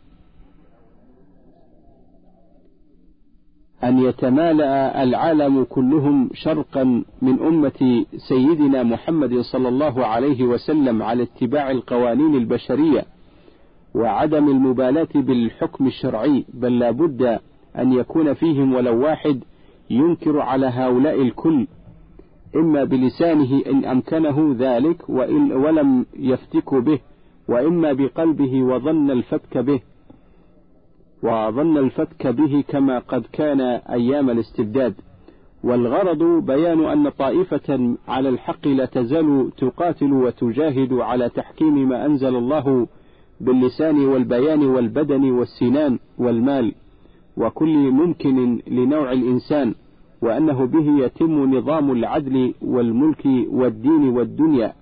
أن 3.84 4.00
يتمالأ 4.00 5.04
العالم 5.04 5.64
كلهم 5.64 6.30
شرقا 6.34 7.04
من 7.22 7.40
أمة 7.40 8.06
سيدنا 8.18 8.84
محمد 8.84 9.40
صلى 9.40 9.68
الله 9.68 10.06
عليه 10.06 10.44
وسلم 10.44 11.04
على 11.04 11.24
اتباع 11.24 11.72
القوانين 11.72 12.36
البشرية 12.36 13.06
وعدم 13.96 14.50
المبالاة 14.50 15.08
بالحكم 15.16 15.88
الشرعي 15.88 16.46
بل 16.54 16.80
لا 16.80 16.92
بد 16.92 17.40
أن 17.78 17.94
يكون 17.94 18.34
فيهم 18.34 18.74
ولو 18.74 19.04
واحد 19.04 19.44
ينكر 19.90 20.40
على 20.40 20.66
هؤلاء 20.66 21.22
الكل 21.22 21.68
إما 22.56 22.84
بلسانه 22.84 23.62
إن 23.68 23.86
أمكنه 23.86 24.56
ذلك 24.60 25.10
وإن 25.10 25.52
ولم 25.52 26.06
يفتك 26.20 26.74
به 26.74 27.00
وإما 27.48 27.94
بقلبه 27.94 28.64
وظن 28.64 29.12
الفتك 29.12 29.58
به 29.58 29.80
وظن 31.24 31.78
الفتك 31.78 32.28
به 32.28 32.64
كما 32.68 33.00
قد 33.00 33.26
كان 33.34 33.62
أيام 33.62 34.30
الاستبداد. 34.30 34.94
والغرض 35.64 36.46
بيان 36.46 36.86
أن 36.86 37.10
طائفة 37.10 37.96
على 38.08 38.30
الحق 38.30 38.68
لا 38.68 38.86
تزال 38.86 39.52
تقاتل 39.58 40.14
وتجاهد 40.14 40.94
على 40.94 41.30
تحكيم 41.30 41.90
ما 41.90 42.06
أنزل 42.06 42.36
الله 42.36 42.88
باللسان 43.42 44.06
والبيان 44.06 44.66
والبدن 44.66 45.32
والسنان 45.32 46.00
والمال. 46.18 46.76
وكل 47.38 47.92
ممكن 47.92 48.62
لنوع 48.68 49.12
الإنسان 49.12 49.76
وأنه 50.22 50.66
به 50.66 51.06
يتم 51.06 51.56
نظام 51.56 51.92
العدل 51.92 52.54
والملك 52.62 53.26
والدين 53.50 54.10
والدنيا 54.10 54.74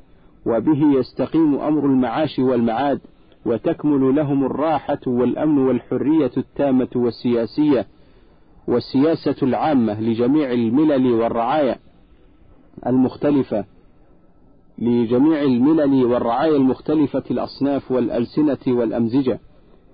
وبه 0.45 0.99
يستقيم 0.99 1.55
أمر 1.55 1.85
المعاش 1.85 2.39
والمعاد 2.39 2.99
وتكمل 3.45 4.15
لهم 4.15 4.45
الراحة 4.45 4.99
والأمن 5.07 5.57
والحرية 5.57 6.31
التامة 6.37 6.87
والسياسية 6.95 7.87
والسياسة 8.67 9.35
العامة 9.43 10.01
لجميع 10.01 10.51
الملل 10.51 11.11
والرعايا 11.11 11.75
المختلفة 12.87 13.65
لجميع 14.79 15.41
الملل 15.41 16.05
والرعايا 16.05 16.55
المختلفة 16.55 17.23
الأصناف 17.31 17.91
والألسنة 17.91 18.57
والأمزجة. 18.67 19.39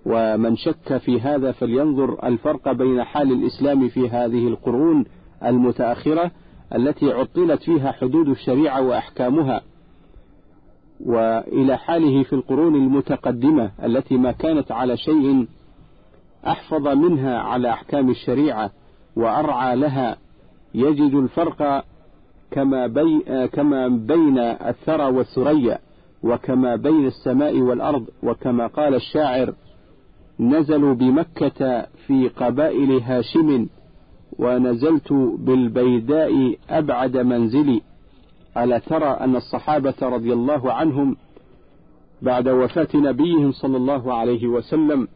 ومن 0.09 0.55
شك 0.55 0.97
في 0.97 1.21
هذا 1.21 1.51
فلينظر 1.51 2.27
الفرق 2.27 2.71
بين 2.71 3.03
حال 3.03 3.31
الإسلام 3.31 3.89
في 3.89 4.09
هذه 4.09 4.47
القرون 4.47 5.05
المتأخرة 5.45 6.31
التي 6.75 7.11
عطلت 7.11 7.63
فيها 7.63 7.91
حدود 7.91 8.27
الشريعة 8.27 8.81
وأحكامها 8.81 9.61
وإلى 11.05 11.77
حاله 11.77 12.23
في 12.23 12.33
القرون 12.33 12.75
المتقدمة 12.75 13.71
التي 13.83 14.17
ما 14.17 14.31
كانت 14.31 14.71
على 14.71 14.97
شيء 14.97 15.47
أحفظ 16.47 16.87
منها 16.87 17.37
على 17.39 17.69
أحكام 17.69 18.09
الشريعة 18.09 18.71
وأرعى 19.15 19.75
لها 19.75 20.17
يجد 20.73 21.13
الفرق 21.13 21.85
كما, 22.51 22.87
بي 22.87 23.23
كما 23.47 23.87
بين 23.87 24.37
الثرى 24.39 25.03
والثريا 25.03 25.79
وكما 26.23 26.75
بين 26.75 27.05
السماء 27.05 27.59
والأرض 27.59 28.07
وكما 28.23 28.67
قال 28.67 28.95
الشاعر 28.95 29.53
نزلوا 30.39 30.93
بمكة 30.93 31.86
في 32.08 32.28
قبائل 32.28 32.91
هاشم 32.91 33.67
ونزلت 34.39 35.13
بالبيداء 35.13 36.58
أبعد 36.69 37.17
منزلي. 37.17 37.82
ألا 38.58 38.80
ترى 38.80 39.06
أن 39.06 39.36
الصحابة 39.36 39.95
رضي 40.02 40.34
الله 40.34 40.73
عنهم 40.73 41.17
بعد 42.21 42.47
وفاة 42.47 42.88
نبيهم 42.95 43.52
صلى 43.52 43.78
الله 43.78 44.13
عليه 44.13 44.47
وسلم 44.47 45.08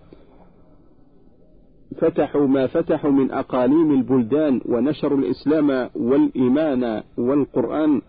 فتحوا 1.98 2.48
ما 2.48 2.68
فتحوا 2.68 3.12
من 3.12 3.32
أقاليم 3.32 3.92
البلدان 3.92 4.62
ونشروا 4.66 5.18
الإسلام 5.18 5.90
والإيمان 5.96 7.04
والقرآن 7.18 8.02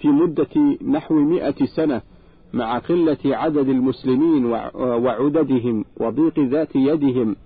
في 0.00 0.08
مدة 0.08 0.78
نحو 0.88 1.14
مئة 1.14 1.64
سنة. 1.76 2.02
مع 2.52 2.78
قلة 2.78 3.18
عدد 3.24 3.68
المسلمين 3.68 4.44
وعددهم 4.74 5.84
وضيق 6.00 6.38
ذات 6.38 6.76
يدهم 6.76 7.36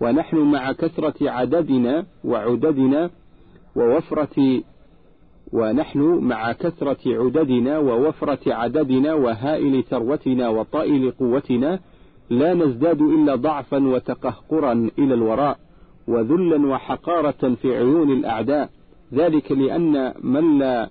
ونحن 0.00 0.36
مع 0.36 0.72
كثرة 0.72 1.30
عددنا 1.30 2.06
وعددنا 2.24 3.10
ووفرة 3.76 4.62
ونحن 5.52 6.00
مع 6.00 6.52
كثرة 6.52 6.98
عددنا 7.06 7.78
ووفرة 7.78 8.54
عددنا 8.54 9.14
وهائل 9.14 9.84
ثروتنا 9.84 10.48
وطائل 10.48 11.10
قوتنا 11.10 11.80
لا 12.30 12.54
نزداد 12.54 13.00
إلا 13.00 13.34
ضعفا 13.34 13.88
وتقهقرا 13.88 14.90
إلى 14.98 15.14
الوراء 15.14 15.58
وذلا 16.08 16.66
وحقارة 16.66 17.54
في 17.54 17.76
عيون 17.76 18.12
الأعداء. 18.12 18.70
ذلك 19.14 19.52
لأن 19.52 20.14
من 20.22 20.58
لا 20.58 20.90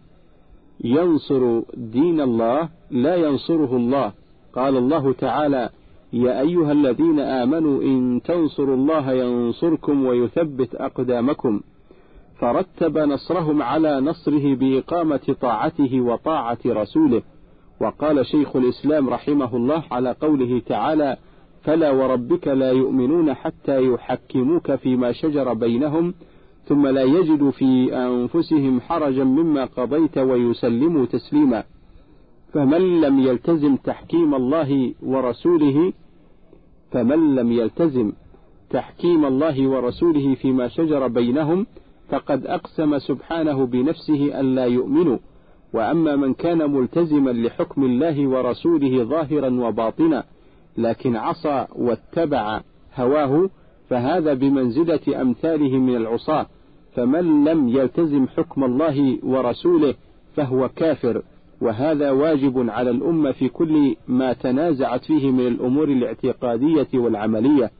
ينصر 0.83 1.61
دين 1.73 2.21
الله 2.21 2.69
لا 2.91 3.15
ينصره 3.15 3.75
الله. 3.75 4.11
قال 4.55 4.77
الله 4.77 5.13
تعالى 5.13 5.69
يا 6.13 6.41
أيها 6.41 6.71
الذين 6.71 7.19
آمنوا 7.19 7.81
إن 7.83 8.21
تنصروا 8.25 8.75
الله 8.75 9.11
ينصركم 9.11 10.05
ويثبت 10.05 10.75
أقدامكم. 10.75 11.61
فرتب 12.39 12.97
نصرهم 12.97 13.61
على 13.61 14.01
نصره 14.01 14.55
بإقامة 14.55 15.35
طاعته 15.41 16.01
وطاعة 16.01 16.59
رسوله. 16.65 17.21
وقال 17.81 18.25
شيخ 18.25 18.55
الإسلام 18.55 19.09
رحمه 19.09 19.55
الله 19.55 19.83
على 19.91 20.15
قوله 20.21 20.61
تعالى 20.65 21.17
فلا 21.63 21.91
وربك 21.91 22.47
لا 22.47 22.71
يؤمنون 22.71 23.33
حتى 23.33 23.83
يحكموك 23.83 24.75
فيما 24.75 25.11
شجر 25.11 25.53
بينهم 25.53 26.13
ثم 26.65 26.87
لا 26.87 27.03
يجدوا 27.03 27.51
في 27.51 27.95
أنفسهم 27.97 28.81
حرجا 28.81 29.23
مما 29.23 29.65
قضيت 29.65 30.17
ويسلموا 30.17 31.05
تسليما. 31.05 31.63
فمن 32.53 33.01
لم 33.01 33.19
يلتزم 33.19 33.75
تحكيم 33.75 34.35
الله 34.35 34.93
ورسوله 35.03 35.93
فمن 36.91 37.35
لم 37.35 37.51
يلتزم 37.51 38.11
تحكيم 38.69 39.25
الله 39.25 39.67
ورسوله 39.67 40.35
فيما 40.35 40.67
شجر 40.67 41.07
بينهم 41.07 41.65
فقد 42.09 42.45
أقسم 42.45 42.99
سبحانه 42.99 43.65
بنفسه 43.65 44.39
أن 44.39 44.55
لا 44.55 44.65
يؤمنوا 44.65 45.17
وأما 45.73 46.15
من 46.15 46.33
كان 46.33 46.71
ملتزما 46.71 47.29
لحكم 47.29 47.83
الله 47.83 48.27
ورسوله 48.27 49.03
ظاهرا 49.03 49.49
وباطنا 49.49 50.23
لكن 50.77 51.15
عصى 51.15 51.67
واتبع 51.75 52.61
هواه 52.95 53.49
فهذا 53.93 54.33
بمنزلة 54.33 55.21
أمثاله 55.21 55.77
من 55.77 55.95
العصاة 55.95 56.45
فمن 56.95 57.43
لم 57.43 57.67
يلتزم 57.69 58.27
حكم 58.27 58.63
الله 58.63 59.19
ورسوله 59.23 59.93
فهو 60.35 60.69
كافر 60.69 61.21
وهذا 61.61 62.11
واجب 62.11 62.69
على 62.69 62.89
الأمة 62.89 63.31
في 63.31 63.49
كل 63.49 63.95
ما 64.07 64.33
تنازعت 64.33 65.05
فيه 65.05 65.31
من 65.31 65.47
الأمور 65.47 65.87
الاعتقادية 65.87 66.87
والعملية. 66.93 67.71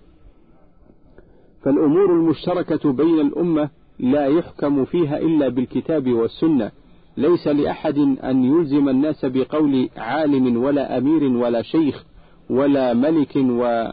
فالأمور 1.64 2.06
المشتركة 2.06 2.92
بين 2.92 3.20
الأمة 3.20 3.70
لا 4.00 4.26
يحكم 4.26 4.86
فيها 4.86 5.18
إلا 5.18 5.50
بالكتاب 5.50 6.14
والسنة 6.14 6.72
ليس 7.18 7.48
لأحد 7.48 7.98
أن 8.24 8.46
يلزم 8.46 8.90
الناس 8.90 9.26
بقول 9.26 9.90
عالم 9.98 10.64
ولا 10.64 10.98
أمير 10.98 11.24
ولا 11.24 11.62
شيخ 11.62 12.06
ولا 12.50 12.94
ملك 12.94 13.36
و 13.36 13.92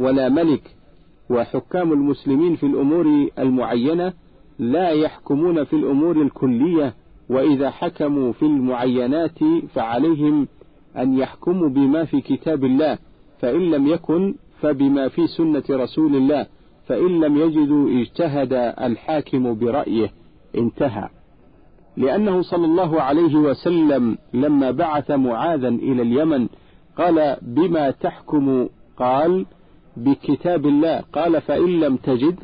ولا 0.00 0.28
ملك 0.28 0.62
وحكام 1.30 1.92
المسلمين 1.92 2.56
في 2.56 2.66
الأمور 2.66 3.28
المعينة 3.38 4.12
لا 4.58 4.90
يحكمون 4.90 5.64
في 5.64 5.72
الأمور 5.72 6.22
الكلية 6.22 6.94
وإذا 7.28 7.70
حكموا 7.70 8.32
في 8.32 8.42
المعينات 8.42 9.38
فعليهم 9.74 10.48
أن 10.96 11.18
يحكموا 11.18 11.68
بما 11.68 12.04
في 12.04 12.20
كتاب 12.20 12.64
الله 12.64 12.98
فإن 13.40 13.70
لم 13.70 13.86
يكن 13.86 14.34
فبما 14.60 15.08
في 15.08 15.26
سنة 15.26 15.62
رسول 15.70 16.16
الله 16.16 16.46
فإن 16.86 17.20
لم 17.20 17.36
يجدوا 17.36 17.90
اجتهد 18.00 18.52
الحاكم 18.80 19.54
برأيه 19.54 20.10
انتهى. 20.58 21.08
لأنه 21.96 22.42
صلى 22.42 22.64
الله 22.64 23.02
عليه 23.02 23.34
وسلم 23.34 24.18
لما 24.34 24.70
بعث 24.70 25.10
معاذا 25.10 25.68
إلى 25.68 26.02
اليمن 26.02 26.48
قال 26.96 27.36
بما 27.42 27.90
تحكم؟ 27.90 28.68
قال 28.96 29.46
بكتاب 29.96 30.66
الله. 30.66 31.00
قال 31.12 31.40
فإن 31.40 31.80
لم 31.80 31.96
تجد 31.96 32.38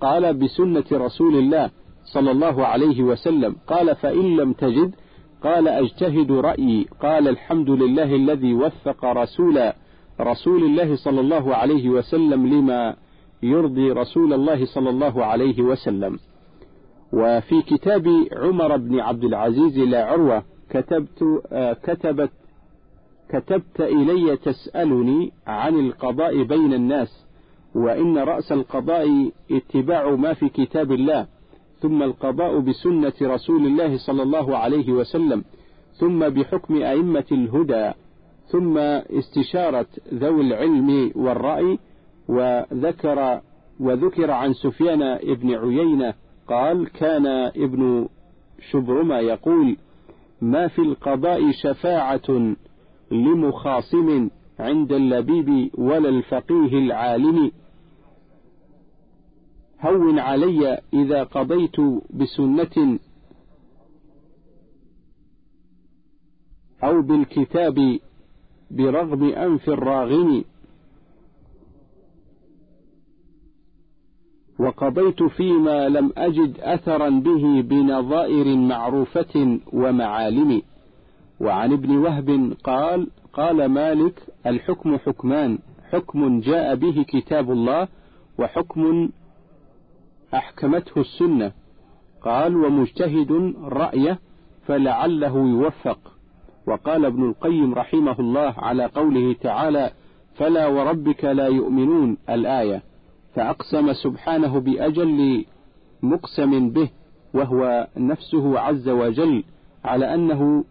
قال 0.00 0.34
بسنة 0.34 0.84
رسول 0.92 1.36
الله 1.36 1.70
صلى 2.04 2.30
الله 2.30 2.66
عليه 2.66 3.02
وسلم. 3.02 3.56
قال 3.66 3.96
فإن 3.96 4.36
لم 4.36 4.52
تجد 4.52 4.94
قال 5.42 5.68
أجتهد 5.68 6.32
رأيي. 6.32 6.86
قال 7.00 7.28
الحمد 7.28 7.70
لله 7.70 8.14
الذي 8.16 8.54
وفق 8.54 9.04
رسول 9.04 9.72
رسول 10.20 10.64
الله 10.64 10.96
صلى 10.96 11.20
الله 11.20 11.54
عليه 11.54 11.90
وسلم 11.90 12.46
لما 12.46 12.96
يرضي 13.42 13.92
رسول 13.92 14.32
الله 14.32 14.64
صلى 14.64 14.90
الله 14.90 15.24
عليه 15.24 15.62
وسلم. 15.62 16.18
وفي 17.12 17.62
كتاب 17.62 18.06
عمر 18.32 18.76
بن 18.76 19.00
عبد 19.00 19.24
العزيز 19.24 19.78
لا 19.78 20.04
عروة 20.04 20.42
كتبت 20.70 21.22
آه 21.52 21.72
كتبت 21.72 22.30
كتبت 23.32 23.80
إلي 23.80 24.36
تسألني 24.36 25.32
عن 25.46 25.78
القضاء 25.78 26.42
بين 26.42 26.72
الناس 26.74 27.26
وإن 27.74 28.18
رأس 28.18 28.52
القضاء 28.52 29.30
اتباع 29.50 30.10
ما 30.10 30.34
في 30.34 30.48
كتاب 30.48 30.92
الله 30.92 31.26
ثم 31.80 32.02
القضاء 32.02 32.58
بسنة 32.58 33.12
رسول 33.22 33.66
الله 33.66 33.96
صلى 33.98 34.22
الله 34.22 34.56
عليه 34.58 34.92
وسلم 34.92 35.44
ثم 35.92 36.28
بحكم 36.28 36.82
أئمة 36.82 37.24
الهدى 37.32 37.92
ثم 38.46 38.78
استشارة 39.18 39.86
ذوي 40.14 40.40
العلم 40.40 41.12
والرأي 41.14 41.78
وذكر 42.28 43.40
وذكر 43.80 44.30
عن 44.30 44.52
سفيان 44.52 45.18
بن 45.34 45.54
عيينة 45.54 46.14
قال 46.48 46.88
كان 46.88 47.26
ابن 47.56 48.08
شبرمة 48.70 49.18
يقول 49.18 49.76
ما 50.40 50.68
في 50.68 50.78
القضاء 50.78 51.50
شفاعة 51.52 52.54
لمخاصم 53.12 54.30
عند 54.58 54.92
اللبيب 54.92 55.70
ولا 55.78 56.08
الفقيه 56.08 56.78
العالم. 56.78 57.50
هون 59.80 60.18
علي 60.18 60.80
إذا 60.92 61.22
قضيت 61.22 61.80
بسنة 62.10 62.98
أو 66.84 67.02
بالكتاب 67.02 67.98
برغم 68.70 69.24
أنف 69.24 69.68
الراغم. 69.68 70.44
وقضيت 74.60 75.22
فيما 75.22 75.88
لم 75.88 76.12
أجد 76.16 76.60
أثرا 76.60 77.08
به 77.10 77.60
بنظائر 77.60 78.56
معروفة 78.56 79.60
ومعالم. 79.72 80.62
وعن 81.42 81.72
ابن 81.72 81.96
وهب 81.96 82.52
قال 82.64 83.06
قال 83.32 83.66
مالك 83.66 84.22
الحكم 84.46 84.98
حكمان 84.98 85.58
حكم 85.90 86.40
جاء 86.40 86.74
به 86.74 87.04
كتاب 87.08 87.50
الله 87.50 87.88
وحكم 88.38 89.08
أحكمته 90.34 91.00
السنة. 91.00 91.52
قال 92.22 92.56
ومجتهد 92.56 93.54
رأيه 93.62 94.18
فلعله 94.66 95.36
يوفق. 95.36 95.98
وقال 96.66 97.04
ابن 97.04 97.28
القيم 97.28 97.74
رحمه 97.74 98.20
الله 98.20 98.54
على 98.58 98.86
قوله 98.86 99.32
تعالى 99.40 99.90
فلا 100.34 100.66
وربك 100.66 101.24
لا 101.24 101.46
يؤمنون 101.46 102.18
الآية. 102.30 102.82
فأقسم 103.34 103.92
سبحانه 103.92 104.60
بأجل 104.60 105.44
مقسم 106.02 106.70
به 106.70 106.90
وهو 107.34 107.88
نفسه 107.96 108.58
عز 108.60 108.88
وجل 108.88 109.44
على 109.84 110.14
أنه 110.14 110.64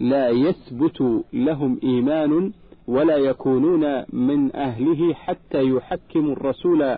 لا 0.00 0.28
يثبت 0.28 1.24
لهم 1.32 1.78
إيمان 1.82 2.52
ولا 2.88 3.16
يكونون 3.16 4.04
من 4.12 4.56
أهله 4.56 5.14
حتى 5.14 5.62
يحكموا 5.62 6.32
الرسول 6.32 6.96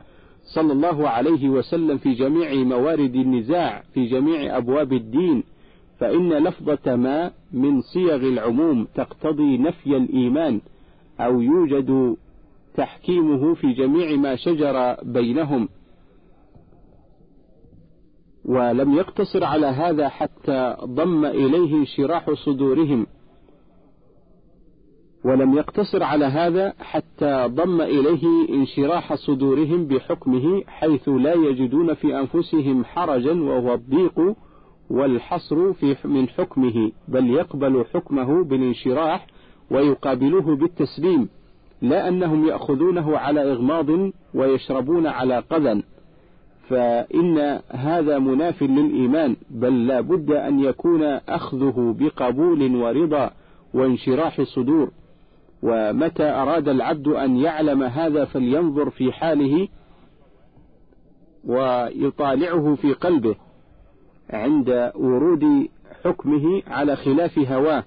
صلى 0.54 0.72
الله 0.72 1.08
عليه 1.08 1.48
وسلم 1.48 1.98
في 1.98 2.14
جميع 2.14 2.54
موارد 2.54 3.14
النزاع 3.14 3.82
في 3.94 4.06
جميع 4.06 4.56
أبواب 4.56 4.92
الدين. 4.92 5.42
فإن 6.00 6.32
لفظة 6.32 6.96
ما 6.96 7.30
من 7.52 7.80
صيغ 7.80 8.16
العموم 8.16 8.86
تقتضي 8.94 9.58
نفي 9.58 9.96
الإيمان 9.96 10.60
أو 11.20 11.40
يوجد 11.40 12.16
تحكيمه 12.76 13.54
في 13.54 13.72
جميع 13.72 14.16
ما 14.16 14.36
شجر 14.36 14.96
بينهم. 15.02 15.68
ولم 18.48 18.94
يقتصر 18.94 19.44
على 19.44 19.66
هذا 19.66 20.08
حتى 20.08 20.76
ضم 20.84 21.24
إليه 21.24 21.74
انشراح 21.76 22.30
صدورهم. 22.30 23.06
ولم 25.24 25.54
يقتصر 25.54 26.02
على 26.02 26.24
هذا 26.24 26.74
حتى 26.80 27.46
ضم 27.46 27.80
إليه 27.80 28.48
انشراح 28.48 29.14
صدورهم 29.14 29.86
بحكمه 29.86 30.62
حيث 30.66 31.08
لا 31.08 31.34
يجدون 31.34 31.94
في 31.94 32.18
أنفسهم 32.20 32.84
حرجا 32.84 33.42
وهو 33.42 33.74
الضيق 33.74 34.34
والحصر 34.90 35.72
في 35.72 35.96
من 36.04 36.28
حكمه 36.28 36.92
بل 37.08 37.30
يقبل 37.30 37.84
حكمه 37.94 38.44
بالانشراح 38.44 39.26
ويقابلوه 39.70 40.56
بالتسليم 40.56 41.28
لا 41.82 42.08
أنهم 42.08 42.48
يأخذونه 42.48 43.18
على 43.18 43.52
إغماض 43.52 43.86
ويشربون 44.34 45.06
على 45.06 45.38
قذى 45.38 45.82
فإن 46.68 47.60
هذا 47.70 48.18
مناف 48.18 48.62
للإيمان 48.62 49.36
بل 49.50 49.86
لا 49.86 50.00
بد 50.00 50.30
أن 50.30 50.60
يكون 50.60 51.02
أخذه 51.28 51.96
بقبول 51.98 52.76
ورضا 52.76 53.30
وانشراح 53.74 54.42
صدور 54.42 54.90
ومتى 55.62 56.22
أراد 56.22 56.68
العبد 56.68 57.08
أن 57.08 57.36
يعلم 57.36 57.82
هذا 57.82 58.24
فلينظر 58.24 58.90
في 58.90 59.12
حاله 59.12 59.68
ويطالعه 61.44 62.74
في 62.74 62.92
قلبه 62.92 63.36
عند 64.30 64.92
ورود 64.94 65.68
حكمه 66.04 66.62
على 66.66 66.96
خلاف 66.96 67.38
هواه 67.38 67.84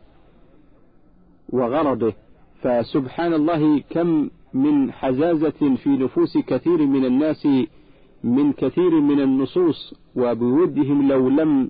وغرضه. 1.49 2.13
فسبحان 2.61 3.33
الله 3.33 3.79
كم 3.89 4.29
من 4.53 4.91
حزازة 4.91 5.75
في 5.83 5.89
نفوس 5.89 6.37
كثير 6.37 6.77
من 6.77 7.05
الناس 7.05 7.47
من 8.23 8.53
كثير 8.53 8.99
من 8.99 9.19
النصوص 9.19 9.93
وبودهم 10.15 11.07
لو 11.07 11.29
لم 11.29 11.69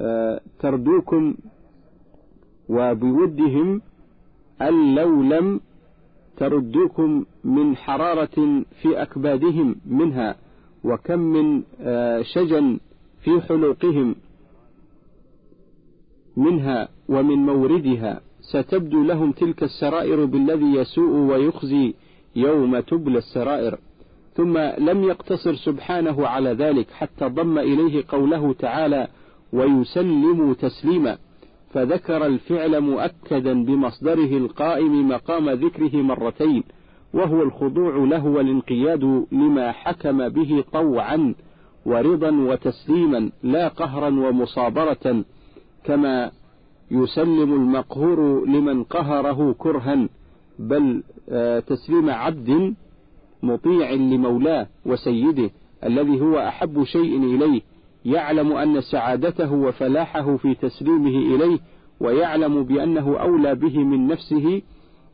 آه، 0.00 0.40
تردوكم 0.60 1.34
وبودهم 2.68 3.82
أن 4.62 4.94
لو 4.94 5.22
لم 5.22 5.60
تردوكم 6.36 7.24
من 7.44 7.76
حرارة 7.76 8.64
في 8.82 9.02
أكبادهم 9.02 9.76
منها 9.86 10.36
وكم 10.84 11.18
من 11.18 11.62
آه، 11.80 12.22
شجن 12.22 12.78
في 13.24 13.40
حلوقهم 13.40 14.14
منها 16.36 16.88
ومن 17.08 17.36
موردها 17.36 18.20
ستبدو 18.40 19.02
لهم 19.02 19.32
تلك 19.32 19.62
السرائر 19.62 20.24
بالذي 20.24 20.74
يسوء 20.74 21.16
ويخزي 21.16 21.94
يوم 22.36 22.80
تبلى 22.80 23.18
السرائر. 23.18 23.78
ثم 24.34 24.58
لم 24.58 25.04
يقتصر 25.04 25.54
سبحانه 25.54 26.26
على 26.26 26.52
ذلك 26.52 26.90
حتى 26.90 27.24
ضم 27.24 27.58
إليه 27.58 28.04
قوله 28.08 28.52
تعالى 28.52 29.08
ويسلم 29.52 30.52
تسليما 30.52 31.18
فذكر 31.70 32.26
الفعل 32.26 32.80
مؤكدا 32.80 33.64
بمصدره 33.64 34.36
القائم 34.36 35.08
مقام 35.08 35.50
ذكره 35.50 35.96
مرتين 35.96 36.62
وهو 37.14 37.42
الخضوع 37.42 37.96
له 37.96 38.26
والانقياد 38.26 39.26
لما 39.32 39.72
حكم 39.72 40.28
به 40.28 40.64
طوعا 40.72 41.34
ورضا 41.86 42.30
وتسليما 42.30 43.30
لا 43.42 43.68
قهرا 43.68 44.08
ومصابرة 44.08 45.24
كما 45.84 46.30
يسلم 46.90 47.54
المقهور 47.54 48.46
لمن 48.46 48.84
قهره 48.84 49.54
كرها 49.58 50.08
بل 50.58 51.02
آه، 51.28 51.60
تسليم 51.60 52.10
عبد 52.10 52.74
مطيع 53.42 53.90
لمولاه 53.92 54.66
وسيده 54.86 55.50
الذي 55.84 56.20
هو 56.20 56.38
أحب 56.38 56.84
شيء 56.84 57.16
إليه 57.16 57.60
يعلم 58.04 58.52
أن 58.52 58.80
سعادته 58.80 59.52
وفلاحه 59.52 60.36
في 60.36 60.54
تسليمه 60.54 61.34
إليه 61.34 61.58
ويعلم 62.00 62.62
بأنه 62.62 63.16
أولى 63.20 63.54
به 63.54 63.78
من 63.78 64.06
نفسه 64.06 64.62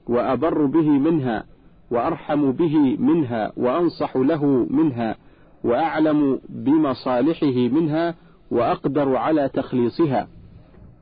وأبر 0.07 0.66
به 0.66 0.89
منها 0.89 1.45
وأرحم 1.91 2.53
به 2.53 2.97
منها 2.99 3.53
وأنصح 3.57 4.16
له 4.16 4.66
منها 4.70 5.16
وأعلم 5.64 6.41
بمصالحه 6.49 7.68
منها 7.68 8.14
وأقدر 8.51 9.16
على 9.16 9.49
تخليصها. 9.49 10.29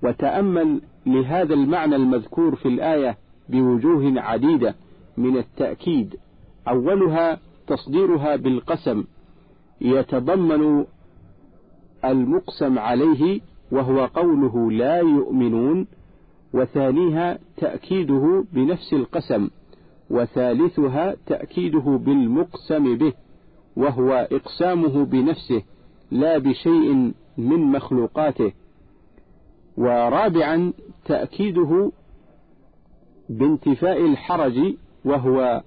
وتأمل 0.03 0.81
لهذا 1.07 1.55
المعنى 1.55 1.97
المذكور 1.97 2.55
في 2.57 2.69
الآية 2.69 3.17
بوجوه 3.49 4.21
عديدة 4.21 4.75
من 5.17 5.37
التأكيد 5.37 6.17
أولها 6.69 7.39
تصديرها 7.67 8.37
بالقسم 8.37 9.05
يتضمن 9.81 10.85
المقسم 12.05 12.79
عليه 12.79 13.41
وهو 13.73 14.05
قوله 14.05 14.71
لا 14.73 14.99
يؤمنون 14.99 15.87
وثانيها 16.53 17.39
تأكيده 17.57 18.45
بنفس 18.53 18.93
القسم 18.93 19.49
وثالثها 20.11 21.17
تأكيده 21.27 22.01
بالمقسم 22.05 22.97
به 22.97 23.13
وهو 23.77 24.29
إقسامه 24.33 25.05
بنفسه 25.05 25.63
لا 26.11 26.39
بشيء 26.39 27.13
من 27.39 27.61
مخلوقاته. 27.61 28.53
ورابعا 29.77 30.73
تأكيده 31.05 31.93
بانتفاء 33.29 34.07
الحرج 34.07 34.75
وهو 35.05 35.63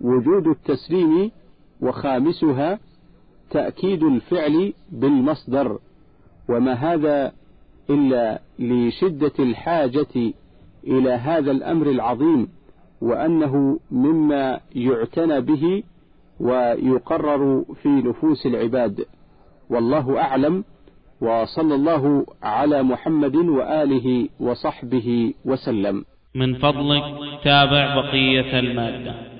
وجود 0.00 0.46
التسليم 0.46 1.30
وخامسها 1.80 2.78
تأكيد 3.50 4.02
الفعل 4.02 4.72
بالمصدر. 4.92 5.78
وما 6.48 6.72
هذا 6.72 7.32
إلا 7.90 8.40
لشدة 8.58 9.32
الحاجة 9.38 10.32
إلى 10.86 11.10
هذا 11.10 11.50
الأمر 11.50 11.90
العظيم 11.90 12.48
وأنه 13.00 13.78
مما 13.90 14.60
يعتنى 14.74 15.40
به 15.40 15.82
ويقرر 16.40 17.64
في 17.82 17.88
نفوس 17.88 18.46
العباد. 18.46 19.06
والله 19.70 20.20
أعلم 20.20 20.64
وصلى 21.20 21.74
الله 21.74 22.26
على 22.42 22.82
محمد 22.82 23.36
وآله 23.36 24.28
وصحبه 24.40 25.34
وسلم. 25.44 26.04
من 26.34 26.54
فضلك 26.54 27.04
تابع 27.44 27.94
بقية 27.94 28.58
المادة. 28.58 29.33